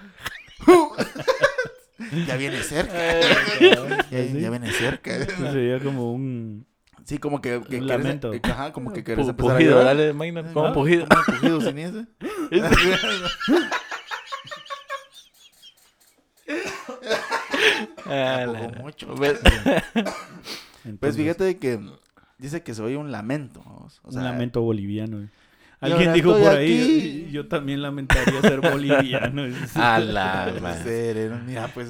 [2.26, 2.94] ya viene cerca.
[4.10, 5.24] Ya, ya viene cerca.
[5.24, 6.66] Sería como un...
[7.04, 8.32] Sí, como que, que Un lamento.
[8.32, 9.96] eh, Ajá, como que quieres empezar a Pujido, llorar.
[9.96, 11.06] dale, Magna, como pujido.
[11.06, 12.06] como un pujido sin ese.
[18.06, 18.46] Ah,
[18.82, 19.14] mucho.
[19.16, 19.40] ¿Ves?
[19.42, 20.04] Pues
[20.84, 21.80] entonces, fíjate de que
[22.38, 23.60] dice que se oye un lamento.
[24.02, 25.28] O sea, un lamento boliviano.
[25.92, 27.32] Alguien dijo por ahí, aquí.
[27.32, 29.42] yo también lamentaría ser boliviano.
[29.74, 31.30] A la madre.
[31.46, 31.88] mira, pues.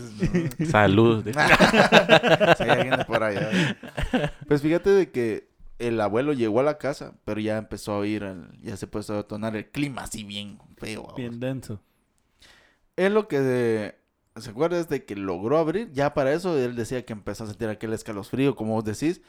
[0.58, 0.66] no.
[0.70, 1.24] Salud.
[2.56, 3.76] Si hay alguien de por allá.
[4.48, 8.22] Pues fíjate de que el abuelo llegó a la casa, pero ya empezó a oír,
[8.22, 11.02] el- ya se empezó a detonar el clima así bien feo.
[11.02, 11.16] vamos.
[11.16, 11.82] Bien denso.
[12.96, 16.76] Él lo que se, se acuerda es de que logró abrir, ya para eso él
[16.76, 19.20] decía que empezó a sentir aquel escalofrío, como vos decís,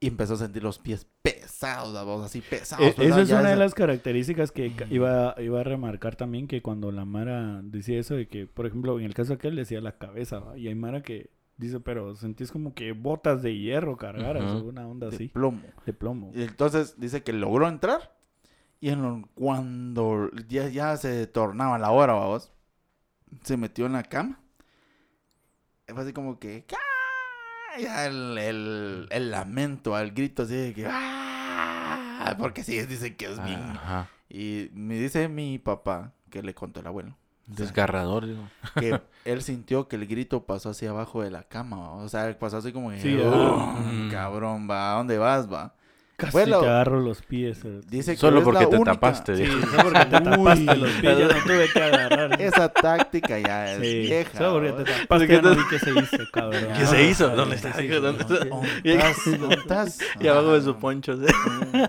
[0.00, 2.86] y empezó a sentir los pies pesados, voz así pesados.
[2.86, 6.62] Eh, Esa es ya una de las características que iba, iba a remarcar también que
[6.62, 9.98] cuando la Mara decía eso de que, por ejemplo, en el caso aquel decía la
[9.98, 10.56] cabeza, ¿va?
[10.58, 11.28] y hay Mara que
[11.58, 15.60] dice, pero sentís como que botas de hierro cargaras o una onda de así, plomo.
[15.84, 16.32] de plomo.
[16.34, 18.16] Y entonces dice que logró entrar
[18.80, 22.50] y en lo- cuando ya, ya se tornaba la hora, vamos,
[23.42, 24.40] se metió en la cama.
[25.86, 26.64] Fue así como que...
[26.64, 26.78] ¡ca!
[27.82, 30.86] Ya el, el, el lamento, el grito así de que...
[30.88, 32.36] ¡ah!
[32.38, 33.60] Porque sí, dice que es bien...
[33.60, 34.08] Ajá.
[34.28, 37.16] Y me dice mi papá, que le contó el abuelo,
[37.46, 38.48] Desgarrador, digo.
[38.78, 41.90] que él sintió que el grito pasó hacia abajo de la cama, ¿va?
[41.94, 43.00] o sea, pasó así como que...
[43.00, 44.08] Sí, "Uh, ah.
[44.10, 45.74] cabrón, va, ¿a dónde vas, va?
[46.20, 47.64] Casi te agarro los pies.
[47.64, 47.80] eh.
[47.88, 49.36] Dice que Solo porque te única- tapaste.
[49.36, 49.60] Sí, digo.
[49.60, 50.78] solo porque te tapaste Uy.
[50.78, 52.40] los pies, ya no tuve que agarrar.
[52.40, 54.38] Esa táctica ya es Sí, vieja.
[54.38, 56.64] solo porque te tapaste, ya no vi qué se hizo, cabrón.
[56.76, 57.28] ¿Qué se hizo?
[57.30, 57.78] ¿Dónde sí, está?
[57.80, 58.34] sí, ¿Dónde sí.
[58.34, 58.54] está?
[58.54, 59.26] ¿Ontas?
[59.58, 59.98] ¿Ontas?
[60.20, 60.62] Y abajo de Ah.
[60.62, 61.16] su poncho.
[61.16, 61.32] ¿sí?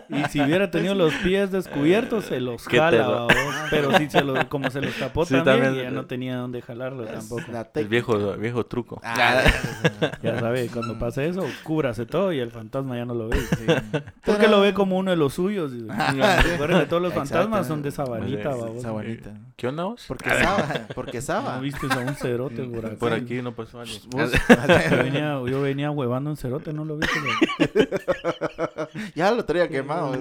[0.09, 3.27] Y si hubiera tenido los pies descubiertos, se los jala.
[3.69, 5.83] Pero si se los, como se los tapó Sí, también, también.
[5.85, 7.41] ya no tenía dónde jalarlo tampoco.
[7.75, 9.01] El viejo, viejo truco.
[9.03, 9.41] Ah,
[10.23, 13.37] Ya sabe, cuando pase eso, cúbrase todo y el fantasma ya no lo ve.
[14.23, 15.71] Porque lo ve como uno de los suyos.
[15.73, 18.81] Recuerden que todos los fantasmas son de sabanita, babos.
[18.81, 19.31] Sabanita.
[19.55, 20.05] ¿Qué onda vos?
[20.07, 21.55] Porque Saba, porque Saba.
[21.55, 22.95] ¿No viste a un cerote por aquí?
[22.97, 23.79] Por aquí no pasó.
[23.79, 27.19] Vos- Yo venía, yo venía huevando un cerote, ¿no lo viste?
[29.15, 30.11] ya lo traía quemado.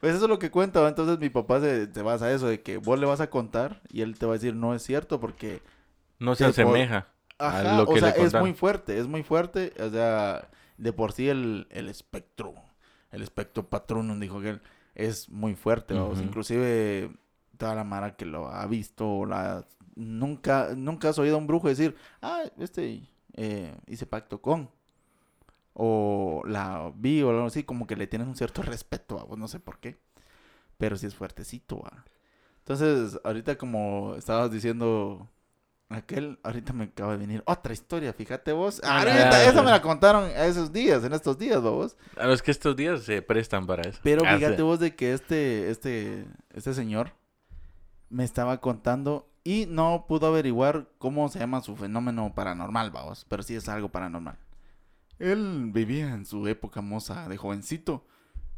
[0.00, 2.60] Pues eso es lo que cuenta, entonces mi papá se, se basa a eso, de
[2.60, 5.18] que vos le vas a contar y él te va a decir no es cierto
[5.18, 5.60] porque
[6.20, 7.06] No se asemeja.
[7.38, 9.72] Ajá, lo o que sea, le es muy fuerte, es muy fuerte.
[9.80, 10.48] O sea,
[10.78, 12.54] de por sí el, el espectro,
[13.10, 14.60] el espectro patronum, dijo que él,
[14.94, 15.94] es muy fuerte.
[15.94, 16.18] vamos.
[16.18, 16.26] Ujú.
[16.26, 17.10] Inclusive
[17.56, 19.64] toda la mara que lo ha visto, la,
[19.96, 23.02] nunca, nunca has oído a un brujo decir, ah, este,
[23.34, 24.70] eh, hice pacto con.
[25.74, 29.48] O la vi o algo así, como que le tienen un cierto respeto, vamos, no
[29.48, 29.96] sé por qué.
[30.76, 32.04] Pero sí es fuertecito, va.
[32.58, 35.28] Entonces, ahorita como estabas diciendo
[35.88, 38.80] aquel, ahorita me acaba de venir otra historia, fíjate vos.
[38.84, 39.62] Ah, ahorita, ya, esa ya.
[39.62, 41.96] me la contaron a esos días, en estos días, vos.
[42.16, 43.98] A los que estos días se prestan para eso.
[44.02, 47.12] Pero Ah, fíjate vos de que este, este, este señor
[48.10, 53.24] me estaba contando y no pudo averiguar cómo se llama su fenómeno paranormal, vamos.
[53.28, 54.36] Pero sí es algo paranormal.
[55.18, 58.06] Él vivía en su época moza de jovencito.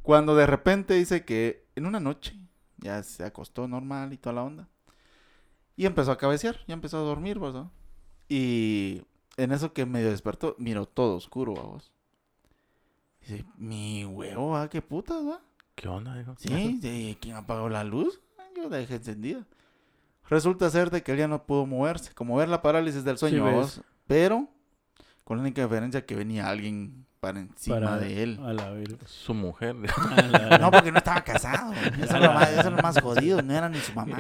[0.02, 2.36] Cuando de repente dice que en una noche
[2.78, 4.68] ya se acostó normal y toda la onda.
[5.80, 7.70] Y empezó a cabecear, ya empezó a dormir, ¿verdad?
[8.28, 9.00] Y
[9.38, 11.90] en eso que medio despertó, miró todo oscuro, vamos.
[13.22, 14.68] Dice, mi huevo, ¿ah?
[14.68, 15.40] ¿Qué putas, va?
[15.76, 16.34] ¿Qué onda, dijo?
[16.36, 18.20] Sí, de- ¿quién apagó la luz?
[18.54, 19.46] Yo la dejé encendida.
[20.28, 23.36] Resulta ser de que él ya no pudo moverse, como ver la parálisis del sueño,
[23.36, 23.80] Sí, vamos.
[24.06, 24.48] Pero,
[25.24, 28.40] con la única diferencia que venía alguien para encima Para- de él.
[28.44, 28.72] A la.
[29.06, 29.76] Su mujer.
[30.30, 31.72] La- No, porque no estaba casado.
[32.02, 33.42] Eso es lo más, eso es lo más jodido.
[33.42, 34.16] No era ni su mamá.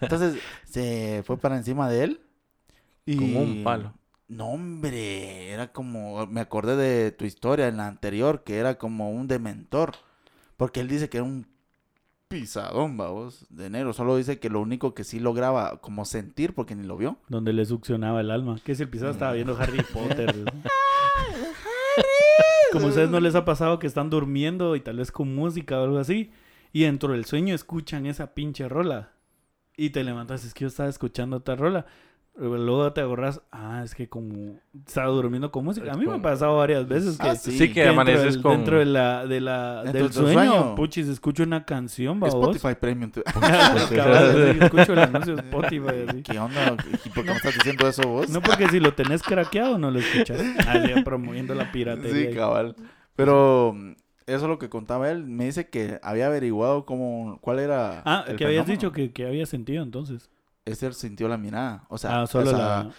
[0.00, 2.20] Entonces se fue para encima de él.
[3.06, 3.16] Y...
[3.16, 3.92] Como un palo.
[4.28, 5.50] No, hombre.
[5.52, 6.26] Era como.
[6.26, 9.92] Me acordé de tu historia en la anterior, que era como un dementor.
[10.56, 11.46] Porque él dice que era un
[12.28, 13.92] pisadón, vamos, de negro.
[13.92, 17.18] Solo dice que lo único que sí lograba como sentir, porque ni lo vio.
[17.28, 18.56] Donde le succionaba el alma.
[18.64, 20.34] Que si el pisado estaba viendo Harry Potter.
[22.74, 25.80] Como a ustedes no les ha pasado que están durmiendo y tal vez con música
[25.80, 26.32] o algo así.
[26.72, 29.12] Y dentro del sueño escuchan esa pinche rola.
[29.76, 31.86] Y te levantas, es que yo estaba escuchando otra rola.
[32.36, 35.92] Pero Luego te agarras, ah, es que como estaba durmiendo con música.
[35.92, 37.52] A mí me ha pasado varias veces que Ah, sí.
[37.52, 38.52] Sí, que dentro, amaneces del- con...
[38.56, 40.74] dentro de la, de la, Dentro del de tu sueño, sueño.
[40.74, 42.34] puchis, escucho una canción, babos.
[42.56, 43.12] Spotify Premium.
[43.12, 43.22] te-
[43.94, 46.22] Cabal, escucho el anuncio de Spotify, así.
[46.22, 46.76] ¿Qué onda?
[47.04, 48.28] ¿Y por qué me estás diciendo eso vos?
[48.30, 50.40] No porque si lo tenés craqueado no lo escuchas.
[50.66, 52.30] Así, promoviendo la piratería.
[52.30, 52.74] Sí, cabal.
[53.14, 53.92] Pero mm,
[54.26, 55.24] eso es lo que contaba él.
[55.24, 58.02] Me dice que había averiguado cómo, cuál era.
[58.04, 58.80] ah, el que habías fenómeno.
[58.80, 60.30] dicho que, que había sentido entonces.
[60.64, 61.84] Ese sintió la mirada.
[61.88, 62.90] O sea, ah, solo o sea, la...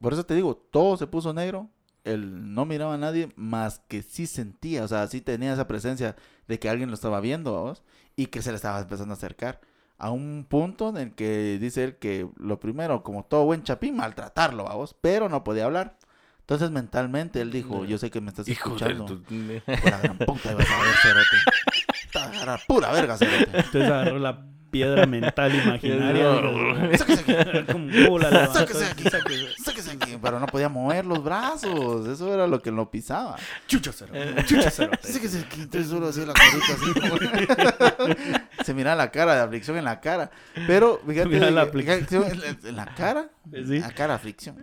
[0.00, 1.68] por eso te digo, todo se puso negro.
[2.04, 4.84] Él no miraba a nadie más que sí sentía.
[4.84, 6.16] O sea, sí tenía esa presencia
[6.46, 7.82] de que alguien lo estaba viendo, vamos,
[8.14, 9.60] y que se le estaba empezando a acercar.
[9.96, 13.96] A un punto en el que dice él que lo primero, como todo buen chapín,
[13.96, 15.96] maltratarlo, vamos, pero no podía hablar.
[16.40, 19.06] Entonces mentalmente él dijo, yo sé que me estás Hijo de escuchando.
[19.06, 19.22] tu...
[19.22, 22.50] Por la gran puta ibas a ver, cerote.
[22.50, 23.48] A pura verga, cerote.
[23.56, 26.96] Entonces agarró la piedra mental imaginaria.
[26.98, 29.04] Sáquese aquí, como un cubo la levantó, Sáquese aquí.
[29.04, 29.46] sáquese.
[29.64, 30.18] sáquese aquí.
[30.20, 32.06] Pero no podía mover los brazos.
[32.08, 33.36] Eso era lo que lo pisaba.
[33.68, 34.12] Chucha cero.
[34.46, 34.90] Chucha cero.
[35.00, 35.60] Sáquese aquí.
[35.62, 36.92] Entonces solo hacía la carita así.
[37.00, 40.30] como- Se miraba la cara de aflicción en la cara.
[40.66, 41.28] Pero, fíjate.
[41.28, 42.24] Mira la aflicción.
[42.64, 43.28] en la- cara.
[43.52, 43.78] Sí.
[43.78, 44.56] La cara aflicción.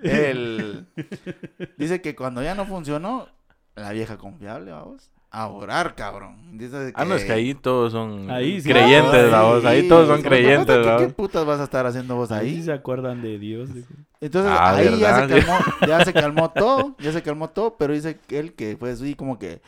[1.77, 3.29] Dice que cuando ya no funcionó,
[3.75, 5.09] la vieja confiable, vamos.
[5.33, 6.35] A orar, cabrón.
[6.57, 8.67] Dice Ah, no, es que ahí todos son Ahí sí.
[8.69, 9.63] creyentes, Ay, vamos.
[9.63, 12.63] Ahí todos son ¿qué- creyentes, ¿qué, ¿Qué putas vas a estar haciendo vos Ahí ahí?
[12.63, 13.73] se acuerdan de Dios.
[13.73, 13.87] dijo.
[14.19, 15.57] Entonces Ah, ahí ya se, calmó,
[15.87, 19.15] ya se calmó todo, ya se calmó todo, pero dice que él que fue así
[19.15, 19.61] como que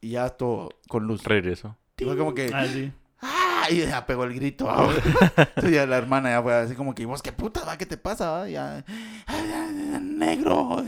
[0.00, 1.24] y ya todo con luz.
[1.24, 1.76] Regreso.
[1.98, 2.92] Y fue como que Ah, sí.
[3.20, 3.64] ¡ah!
[3.68, 4.68] y ya pegó el grito.
[4.70, 4.88] ah.
[5.36, 7.76] Entonces ya la hermana ya fue así como que, "¿Vos qué puta, va?
[7.76, 8.30] ¿Qué te pasa?
[8.30, 8.84] va?" Ya,
[9.26, 10.82] "Ah, negro,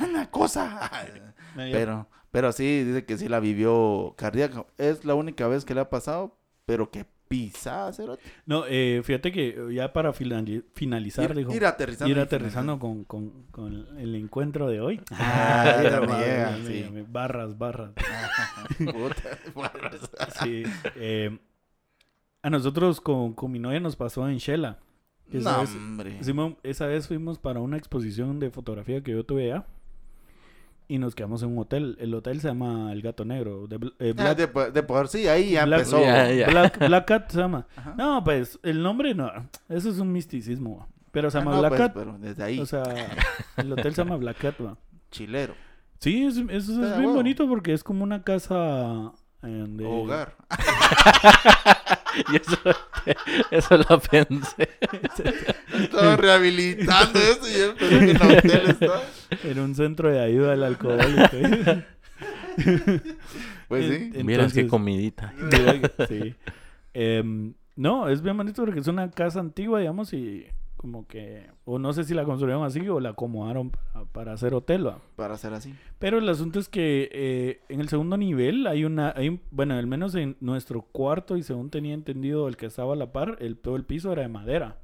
[0.00, 0.90] una cosa.
[1.56, 4.64] Pero pero sí dice que sí la vivió cardíaca.
[4.78, 8.22] Es la única vez que le ha pasado, pero que pisada, cerote.
[8.46, 11.54] No, eh, fíjate que ya para finali- finalizar, Ir, dijo.
[11.54, 12.10] ir aterrizando.
[12.10, 15.00] ir y aterrizando con, con, con el encuentro de hoy.
[15.12, 16.86] Ah, sí.
[16.92, 17.92] me- Barras, barras.
[18.78, 20.10] Puta, barras.
[20.42, 20.62] Sí.
[20.96, 21.38] eh,
[22.42, 24.78] a nosotros con, con mi novia nos pasó en Shela.
[25.32, 26.22] esa, No, vez, hombre.
[26.24, 29.66] Simón, esa vez fuimos para una exposición de fotografía que yo tuve allá.
[30.90, 31.96] Y nos quedamos en un hotel.
[32.00, 33.68] El hotel se llama El Gato Negro.
[33.68, 36.00] De, eh, Ah, Black, de, por- de por sí, ahí ya Black- empezó.
[36.50, 37.66] Black, Black Cat se llama.
[37.76, 37.94] Ajá.
[37.96, 39.30] No, pues el nombre no.
[39.68, 40.78] Eso es un misticismo.
[40.78, 40.88] va.
[41.12, 41.92] Pero se Ah, llama no, Black pues, Cat.
[41.94, 42.82] pero desde ahí, O sea,
[43.56, 44.54] el hotel se llama Black Cat.
[44.60, 44.76] va.
[45.12, 45.54] chilero.
[46.00, 47.14] Sí, es, es, es bien huevo.
[47.14, 49.12] bonito porque es como una casa
[49.42, 49.84] de...
[49.86, 50.34] Hogar.
[52.32, 52.58] Y eso,
[53.52, 54.68] eso lo pensé.
[55.80, 59.00] Estaba rehabilitando eso y yo pensé que en el hotel estaba.
[59.44, 61.22] En un centro de ayuda al alcohólico.
[63.68, 64.10] Pues sí.
[64.14, 65.32] En- Miras qué entonces- comidita.
[66.08, 66.34] sí.
[66.92, 71.46] Em, no, es bien bonito porque es una casa antigua, digamos, y como que...
[71.64, 74.98] O no sé si la construyeron así o la acomodaron para, para hacer hotel, ¿va?
[75.14, 75.74] Para hacer así.
[75.98, 79.74] Pero el asunto es que eh, en el segundo nivel hay una, hay un- bueno,
[79.74, 83.36] al menos en nuestro cuarto y según tenía entendido el que estaba a la par,
[83.40, 84.78] el todo el piso era de madera.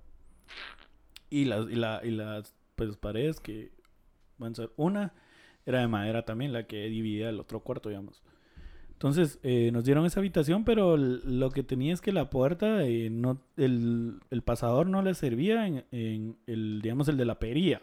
[1.29, 3.73] Y las, y la, y las pues, paredes que
[4.39, 5.13] van a ser una
[5.65, 8.23] era de madera también, la que dividía el otro cuarto, digamos.
[8.93, 13.11] Entonces eh, nos dieron esa habitación, pero lo que tenía es que la puerta, eh,
[13.11, 17.83] no, el, el pasador no le servía en, en el, digamos, el de la pería,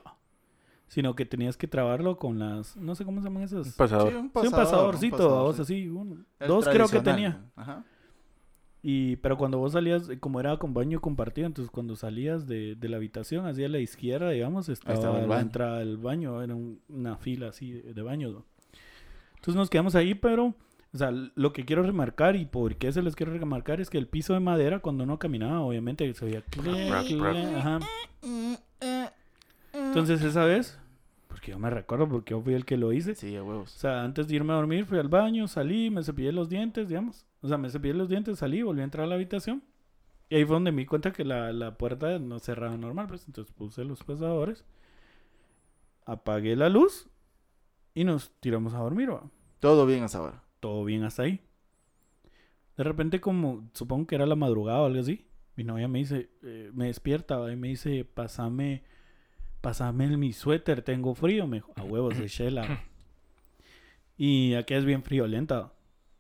[0.88, 3.68] sino que tenías que trabarlo con las, no sé cómo se llaman esas.
[3.68, 4.16] Sí, Pasador.
[4.16, 5.62] un Sí, un pasadorcito, pasador, vos sí.
[5.62, 7.44] así, uno- El dos creo que tenía.
[7.56, 7.84] Ajá.
[8.86, 12.76] Y, pero cuando vos salías, eh, como era con baño compartido, entonces cuando salías de,
[12.76, 15.42] de la habitación, hacia la izquierda, digamos, estaba, estaba el la baño.
[15.42, 18.34] entrada del baño, era un- una fila así de, de baños.
[18.34, 18.46] ¿no?
[19.36, 20.54] Entonces nos quedamos ahí, pero
[20.94, 23.98] O sea, lo que quiero remarcar y por qué se les quiero remarcar es que
[23.98, 26.44] el piso de madera, cuando uno caminaba, obviamente se oía.
[26.92, 27.36] Rac, rac.
[27.58, 27.80] Ajá.
[29.74, 30.78] Entonces, esa vez,
[31.28, 33.16] porque yo me recuerdo porque yo fui el que lo hice.
[33.16, 33.76] Sí, a huevos.
[33.76, 36.88] O sea, antes de irme a dormir, fui al baño, salí, me cepillé los dientes,
[36.90, 37.26] digamos.
[37.44, 39.62] O sea, me cepillé los dientes, salí, volví a entrar a la habitación.
[40.30, 43.28] Y ahí fue donde me di cuenta que la, la puerta no cerraba normal, pues.
[43.28, 44.66] Entonces puse los pesadores,
[46.06, 47.08] apagué la luz
[47.94, 49.30] y nos tiramos a dormir, ¿va?
[49.60, 50.44] Todo bien hasta ahora.
[50.60, 51.42] Todo bien hasta ahí.
[52.78, 56.30] De repente, como supongo que era la madrugada o algo así, mi novia me dice,
[56.42, 57.52] eh, me despierta ¿va?
[57.52, 58.84] y me dice, pasame,
[59.62, 61.46] pasame el- mi suéter, tengo frío.
[61.46, 62.80] Me dijo, a huevos de chela.
[64.18, 65.74] y aquí es bien friolenta.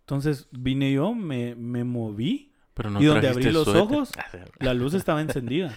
[0.03, 3.81] Entonces vine yo, me, me moví, Pero no ¿Y donde abrí los suéter.
[3.81, 4.11] ojos?
[4.59, 5.73] la luz estaba encendida.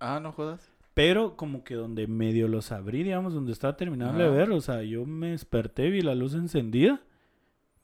[0.00, 0.68] Ah, no jodas.
[0.94, 4.34] Pero como que donde medio los abrí, digamos, donde estaba terminando de Ajá.
[4.34, 7.00] ver, o sea, yo me desperté, vi la luz encendida,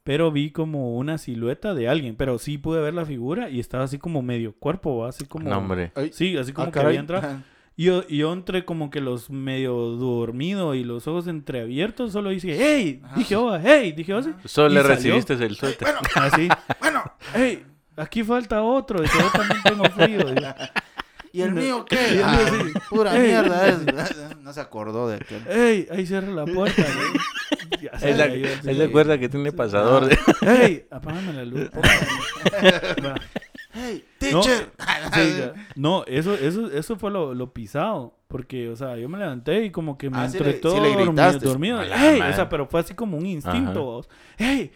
[0.02, 3.84] pero vi como una silueta de alguien, pero sí pude ver la figura y estaba
[3.84, 5.48] así como medio cuerpo, así como...
[5.48, 5.92] No, hombre.
[6.10, 7.42] Sí, así como ah, que había entrado.
[7.78, 12.30] Y yo, y yo entré como que los medio dormido y los ojos entreabiertos, solo
[12.30, 13.02] dije, ¡Hey!
[13.04, 13.16] Ajá.
[13.16, 13.92] Dije, oh, ¡Hey!
[13.92, 14.30] Dije, oh, sí.
[14.46, 14.94] Solo Y le salió.
[14.96, 15.88] recibiste el suéter.
[16.14, 16.48] Así,
[16.80, 17.02] Bueno,
[17.34, 17.64] ¡Hey!
[17.98, 20.20] Aquí falta otro, y yo también tengo frío.
[21.32, 21.60] Y ¿y el No.
[21.60, 22.08] mío Y qué?
[22.14, 22.72] el Ah, mío sí.
[22.88, 23.22] pura Ey.
[23.26, 23.68] mierda.
[23.68, 23.78] es.
[24.40, 25.42] No se acordó de aquel.
[25.50, 25.86] ¡Hey!
[25.90, 26.82] Ahí cierra la puerta.
[27.98, 28.68] se Él sí.
[28.70, 30.06] él recuerda que tiene pasador.
[30.06, 30.86] de- ¡Hey!
[30.90, 31.68] Apágame la luz.
[33.96, 34.06] porfa.
[34.18, 34.20] Va.
[34.20, 34.72] ¡Hey, No, teacher!
[35.54, 35.60] sí.
[35.76, 38.14] No, eso, eso, eso fue lo, lo pisado.
[38.28, 40.92] Porque, o sea, yo me levanté y como que me Ah, entré sí todo le
[40.92, 41.38] dormido.
[41.38, 41.80] dormido.
[42.50, 43.70] Pero fue así como un instinto.
[43.70, 43.80] Ajá.
[43.80, 44.08] vos.
[44.36, 44.72] ¡Hey!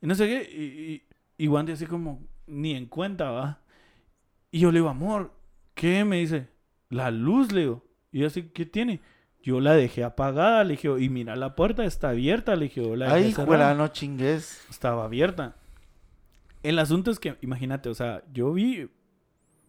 [0.00, 0.50] Y no sé qué.
[0.50, 0.92] Y,
[1.42, 3.60] y, y Wandy así como ni en cuenta, va.
[4.50, 5.32] Y yo le digo, amor,
[5.74, 6.04] ¿qué?
[6.06, 6.48] Me dice,
[6.88, 7.84] la luz, le digo.
[8.10, 9.00] Y yo así, ¿qué tiene?
[9.42, 13.06] Yo la dejé apagada, le dije, y mira, la puerta está abierta, le dije, la
[13.12, 13.46] dejé Ay, cerrada".
[13.46, 14.64] juela, no chingues.
[14.70, 15.56] estaba abierta.
[16.68, 18.90] El asunto es que, imagínate, o sea, yo vi,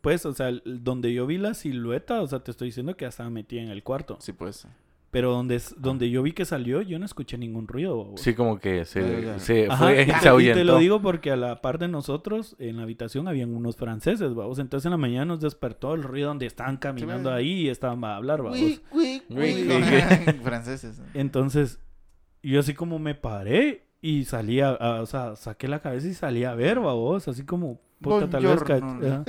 [0.01, 3.09] pues, o sea, donde yo vi la silueta, o sea, te estoy diciendo que ya
[3.09, 4.17] estaba metida en el cuarto.
[4.19, 4.67] Sí, pues.
[5.09, 7.97] Pero donde, donde yo vi que salió, yo no escuché ningún ruido.
[7.97, 8.19] babos.
[8.19, 11.37] Sí, como que se, se fue, y, te, se y te lo digo porque a
[11.37, 14.59] la par de nosotros, en la habitación, habían unos franceses, vamos.
[14.59, 18.17] Entonces en la mañana nos despertó el ruido donde estaban caminando ahí y estaban a
[18.17, 18.59] hablar, vamos.
[18.59, 19.71] Uy, uy, Uy, uy.
[19.71, 20.33] uy.
[20.43, 21.01] Franceses.
[21.13, 21.79] Entonces,
[22.43, 26.43] yo así como me paré y salía, a- o sea, saqué la cabeza y salí
[26.43, 28.63] a ver, babos, así como, puta, tal vez...
[28.63, 29.23] ca-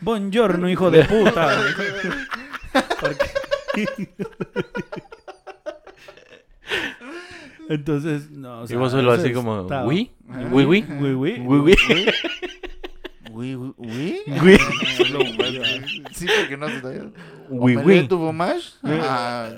[0.00, 0.68] Buongiorno.
[0.70, 1.58] hijo de puta.
[7.68, 9.86] Entonces, no, o Y sea, vos solo así como, estaba-.
[9.86, 10.10] ¿Oui,
[10.52, 10.84] oui?
[11.00, 11.40] Uy, uy.
[11.40, 11.76] ¿Oui, oui?
[13.32, 14.16] Uy, uy, uy.
[14.42, 14.58] Uy.
[16.12, 16.88] Sí, porque no se está
[17.50, 18.06] Omelette oui.
[18.08, 18.70] tu fromage?
[18.84, 19.48] Ah,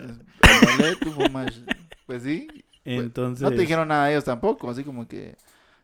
[1.02, 1.60] tu fromage.
[2.06, 2.48] Pues sí.
[2.86, 5.36] Entonces, No te dijeron nada ellos tampoco, así como que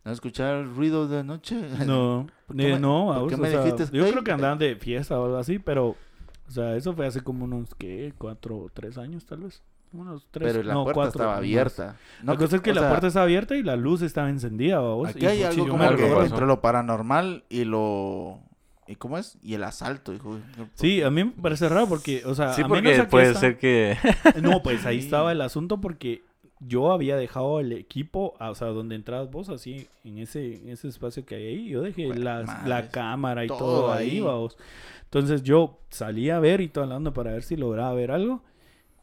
[0.04, 1.56] no escuchar ruido de noche.
[1.86, 4.24] No, ¿Por ni- qué me- no, por vamos, qué o me sea, dijiste, yo creo
[4.24, 5.88] que andaban de fiesta o algo así, pero,
[6.48, 8.12] o sea, eso fue hace como unos, ¿qué?
[8.18, 9.62] Cuatro o tres años, tal vez.
[9.94, 11.96] Unos tres, Pero la no, puerta cuatro, estaba abierta.
[12.22, 14.30] No, la cosa es que o la sea, puerta estaba abierta y la luz estaba
[14.30, 15.08] encendida, vamos.
[15.10, 16.22] Aquí hay algo como algo que pasó.
[16.24, 18.40] entre lo paranormal y lo...
[18.88, 19.36] ¿Y cómo es?
[19.42, 20.38] Y el asalto, hijo.
[20.76, 23.96] Sí, a mí me parece raro porque, o sea, Sí, a porque puede ser que...
[24.42, 26.22] No, pues ahí estaba el asunto porque
[26.66, 30.88] yo había dejado el equipo, o sea, donde entrabas vos, así, en ese, en ese
[30.88, 34.56] espacio que hay ahí, yo dejé Jue- las- la cámara y todo, Todo ahí, vamos.
[35.04, 38.42] Entonces yo salí a ver y todo hablando para ver si lograba ver algo.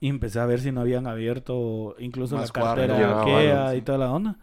[0.01, 3.82] Y empecé a ver si no habían abierto incluso Más la cartera de Ikea y
[3.82, 4.38] toda la onda.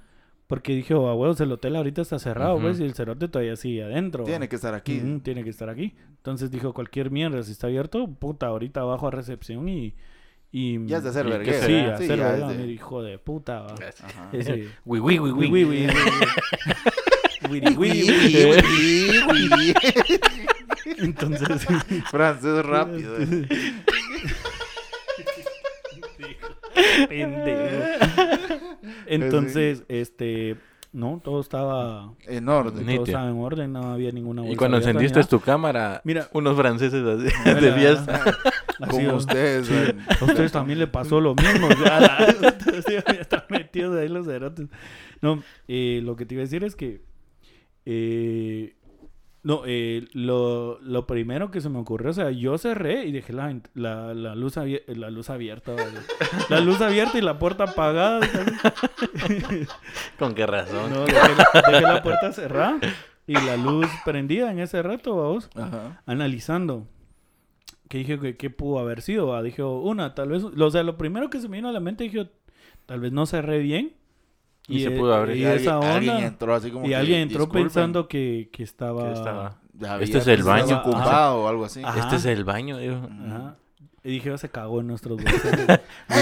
[0.47, 3.57] Porque dije, oh, a huevos, el hotel ahorita está cerrado, pues, y el cerote todavía
[3.57, 4.23] sigue adentro.
[4.25, 5.01] Tiene que estar aquí.
[5.25, 5.95] Tiene que estar aquí.
[6.19, 9.95] Entonces dijo, cualquier mierda, si está abierto, puta, ahorita bajo a recepción y...
[10.53, 11.67] y Ya es de hacer ¿Y qué verguero.
[11.67, 13.61] Sí, a Sí, hacer es de- mi hijo de puta.
[13.63, 13.75] va.
[13.75, 14.31] Ajá.
[14.85, 15.87] Oui, Uy, uy, uy, uy, uy.
[17.51, 17.91] Uy, Uy, uy, uy.
[18.51, 19.75] uy, uy, uy.
[20.99, 21.67] Entonces,
[22.11, 23.17] Francés rápido.
[23.19, 23.47] eh.
[27.09, 28.07] pendejo.
[29.07, 30.57] Entonces, este,
[30.93, 32.87] no, todo estaba, En orden.
[32.87, 36.29] Todo estaba en orden, no había ninguna Y cuando encendiste tu cámara, Mira.
[36.33, 37.29] unos franceses así,
[37.61, 38.23] de fiesta.
[38.91, 39.67] Como ustedes.
[39.67, 39.75] Sí,
[40.21, 41.69] a ustedes también le pasó lo mismo.
[43.21, 44.69] Están metidos ahí los cerotes.
[45.23, 47.03] No, eh, lo que te iba a decir es que.
[47.85, 48.75] eh,
[49.43, 53.33] no, eh, lo, lo primero que se me ocurrió, o sea, yo cerré y dejé
[53.33, 55.71] la, la, la luz, abier- la luz abierta.
[55.73, 55.93] ¿vale?
[56.49, 58.27] La luz abierta y la puerta apagada.
[58.27, 59.69] ¿sabes?
[60.19, 60.91] ¿Con qué razón?
[60.93, 62.81] No, dejé la, dejé la puerta cerrada
[63.29, 66.03] y la luz prendida en ese rato, vamos Ajá.
[66.07, 66.89] analizando.
[67.89, 69.29] Que dije que qué pudo haber sido.
[69.29, 69.43] va.
[69.43, 70.43] Dije, una, tal vez.
[70.45, 72.29] O sea, lo primero que se me vino a la mente, dije,
[72.87, 73.95] tal vez no cerré bien.
[74.69, 75.37] Y se eh, pudo abrir.
[75.37, 76.27] Y Y esa alguien, alguien onda.
[76.27, 79.05] entró así como Y que, alguien entró "Disculpen, pensando que, que estaba...
[79.07, 79.59] Que estaba-
[80.01, 80.79] Este es el baño.
[80.79, 81.83] ocupado o algo así.
[81.85, 82.01] Ajá.
[82.01, 82.97] Este es el baño, dijo.
[83.27, 83.57] Ajá.
[84.07, 85.19] Y dije, "Oh, se cagó en nuestros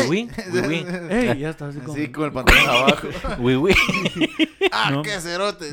[0.08, 0.86] oui, oui, oui.
[1.10, 1.38] ¡Ey!
[1.38, 1.92] Ya está así como...
[1.92, 3.08] Así con el pantalón abajo.
[3.38, 3.74] Oui, oui.
[4.72, 5.02] ¡Ah, No.
[5.02, 5.66] qué cerote!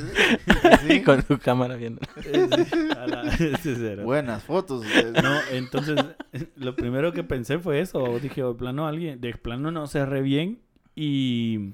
[0.90, 2.02] Y con su cámara viendo.
[3.64, 3.76] Sí.
[4.04, 4.84] Buenas fotos.
[5.24, 6.04] No, entonces
[6.58, 8.20] lo primero que pensé fue eso.
[8.20, 10.60] Dije, de plano alguien, de plano no cerré bien
[10.96, 11.72] Y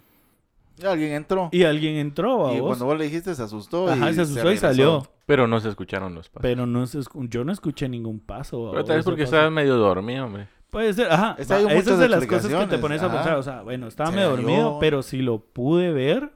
[0.86, 1.49] alguien entró.
[1.51, 2.69] y alguien entró a Y vos.
[2.69, 3.89] cuando vos le dijiste se asustó.
[3.89, 5.03] Ajá, y se asustó y salió.
[5.25, 6.41] Pero no se escucharon los pasos.
[6.41, 8.69] Pero no se escu- yo no escuché ningún paso.
[8.71, 9.51] Pero ¿va tal vez porque paso.
[9.51, 10.47] medio dormido, hombre.
[10.69, 11.36] Puede ser, ajá.
[11.38, 13.15] Esa es de las cosas que te pones a ajá.
[13.15, 13.36] pensar.
[13.38, 16.32] O sea, bueno, estaba medio dormido, pero si lo pude ver,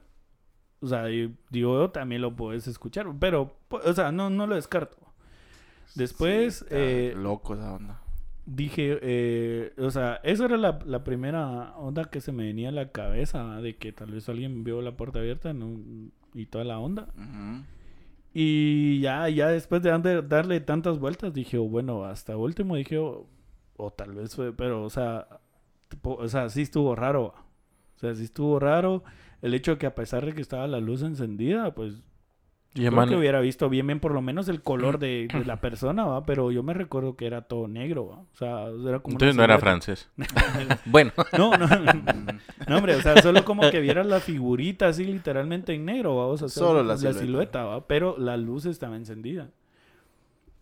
[0.80, 3.06] o sea, yo- digo, también lo puedes escuchar.
[3.18, 4.96] Pero, o sea, no, no lo descarto.
[5.94, 8.01] Después, Sí, está eh, loco esa onda.
[8.46, 12.72] Dije, eh, o sea, esa era la, la primera onda que se me venía a
[12.72, 15.78] la cabeza, de que tal vez alguien vio la puerta abierta ¿no?
[16.34, 17.08] y toda la onda.
[18.34, 23.26] Y ya, ya después de darle tantas vueltas, dije, oh, bueno, hasta último dije, oh,
[23.76, 25.26] o tal vez fue, pero, o sea,
[25.88, 27.34] tipo, o sea, sí estuvo raro.
[27.96, 29.04] O sea, sí estuvo raro
[29.42, 32.02] el hecho de que a pesar de que estaba la luz encendida, pues
[32.74, 35.56] Y creo que hubiera visto bien, bien por lo menos el color de, de la
[35.60, 36.24] persona, ¿va?
[36.24, 38.16] Pero yo me recuerdo que era todo negro, ¿va?
[38.20, 39.14] O sea, era como...
[39.14, 40.08] entonces no era francés.
[40.86, 41.66] Bueno, No, no,
[42.68, 46.26] no, hombre, o sea, solo como que vieras la figurita así literalmente en negro, ¿va?
[46.26, 47.20] O sea, Solo la la silueta.
[47.20, 47.86] silueta, ¿va?
[47.86, 49.50] Pero la luz estaba encendida.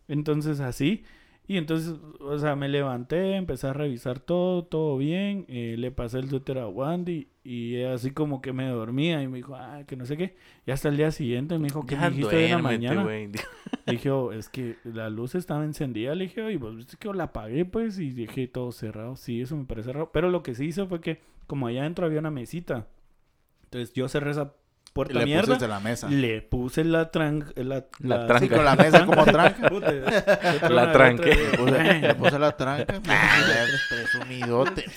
[0.08, 1.04] Entonces, así.
[1.50, 5.46] Y entonces, o sea, me levanté, empecé a revisar todo, todo bien.
[5.48, 9.38] eh, le pasé el Twitter a Wandy y así como que me dormía y me
[9.38, 10.36] dijo, ah, que no sé qué.
[10.64, 13.04] Y hasta el día siguiente me dijo, ¿qué me ya dijiste en la mañana?
[13.04, 13.32] Le
[13.88, 16.14] dije, oh, es que la luz estaba encendida.
[16.14, 19.16] Le dije, y pues viste que yo la apagué, pues, y dejé todo cerrado.
[19.16, 20.12] Sí, eso me parece raro.
[20.12, 22.86] Pero lo que sí hizo fue que, como allá adentro había una mesita,
[23.64, 24.54] entonces yo cerré esa
[24.92, 26.08] puerta le mierda, pusiste la mesa.
[26.08, 27.52] le puse la tranca.
[27.56, 28.56] La, La Sí, tranca.
[28.56, 29.68] con la mesa como tranca.
[29.68, 29.92] Puta,
[30.68, 31.34] La tranqué.
[31.34, 33.00] Le puse, le puse la tranca.
[33.88, 34.84] Presumidote.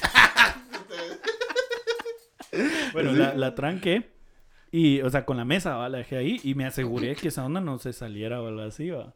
[2.94, 4.12] Bueno, la, la tranqué.
[4.72, 5.90] Y, o sea, con la mesa, ¿va?
[5.90, 8.90] la dejé ahí y me aseguré que esa onda no se saliera o algo así,
[8.90, 9.14] ¿va?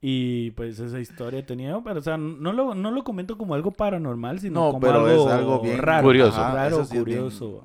[0.00, 3.70] Y pues esa historia tenía pero o sea, no lo, no lo comento como algo
[3.70, 6.02] paranormal, sino No, como pero algo, es algo bien raro.
[6.02, 6.38] Curioso.
[6.42, 7.64] Ajá, raro, sí curioso.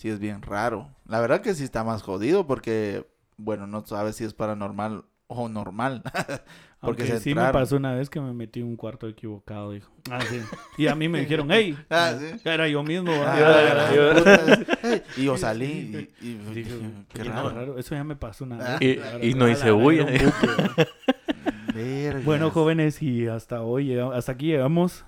[0.00, 0.88] Sí es bien raro.
[1.06, 5.48] La verdad que sí está más jodido porque, bueno, no sabes si es paranormal o
[5.50, 6.02] normal.
[6.80, 9.72] porque Aunque se sí me pasó una vez que me metí en un cuarto equivocado,
[9.72, 9.92] dijo.
[10.10, 10.40] Ah, sí.
[10.78, 12.40] Y a mí me dijeron, hey, Ah, sí.
[12.48, 13.12] era yo mismo.
[13.12, 14.40] Ah, yo- puta,
[14.88, 16.66] ey, y yo salí y, y qué
[17.12, 17.78] "Qué raro.
[17.78, 18.80] Eso ya me pasó una vez.
[18.80, 20.06] Y- y no hice bulla.
[21.76, 22.20] era.
[22.24, 25.04] Bueno, jóvenes, y hasta hoy, llega- hasta aquí llegamos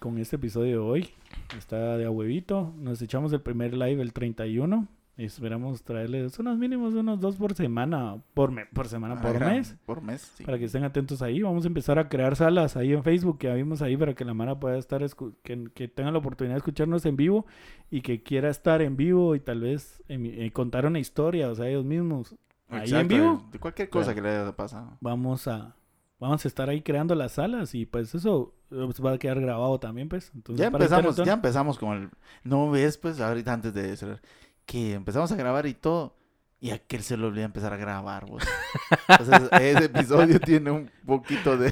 [0.00, 1.08] con este episodio de hoy.
[1.56, 2.72] Está de a huevito.
[2.76, 4.88] Nos echamos el primer live el 31.
[5.16, 9.50] Y esperamos traerles unos mínimos, unos dos por semana, por, me- por semana, por Ajá,
[9.50, 9.76] mes.
[9.84, 10.44] Por mes, sí.
[10.44, 11.42] Para que estén atentos ahí.
[11.42, 14.32] Vamos a empezar a crear salas ahí en Facebook que vimos ahí para que la
[14.32, 17.44] Mara pueda estar, escu- que, que tenga la oportunidad de escucharnos en vivo
[17.90, 21.54] y que quiera estar en vivo y tal vez emi- eh, contar una historia, o
[21.54, 22.34] sea, ellos mismos
[22.70, 23.46] ahí en vivo.
[23.52, 24.16] De cualquier cosa Claro.
[24.16, 24.96] que le haya pasado.
[25.02, 25.74] Vamos a,
[26.20, 29.80] vamos a estar ahí creando las salas y pues eso pues, va a quedar grabado
[29.80, 30.30] también, pues.
[30.34, 32.10] Entonces, Ya empezamos, ya empezamos con el...
[32.44, 34.20] No ves, pues, ahorita antes de cerrar,
[34.66, 36.14] que empezamos a grabar y todo,
[36.60, 38.42] y a aquel se le olvidó empezar a grabar, vos.
[39.08, 41.70] Entonces, ese episodio tiene un poquito de...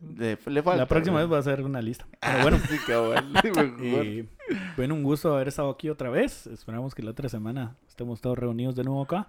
[0.00, 2.06] de- le falta, La próxima vez va a ser una lista.
[2.20, 3.32] Pero Ah, bueno, sí, cabal.
[3.82, 4.28] Y,
[4.76, 6.46] bueno, un gusto haber estado aquí otra vez.
[6.46, 9.26] Esperamos que la otra semana estemos todos reunidos de nuevo acá.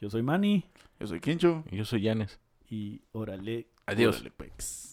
[0.00, 0.64] Yo soy Manny
[1.00, 1.64] Yo soy Quincho.
[1.72, 2.38] Yo soy Yanes.
[2.70, 3.66] y órale.
[3.86, 4.22] Adiós.
[4.36, 4.85] Pues.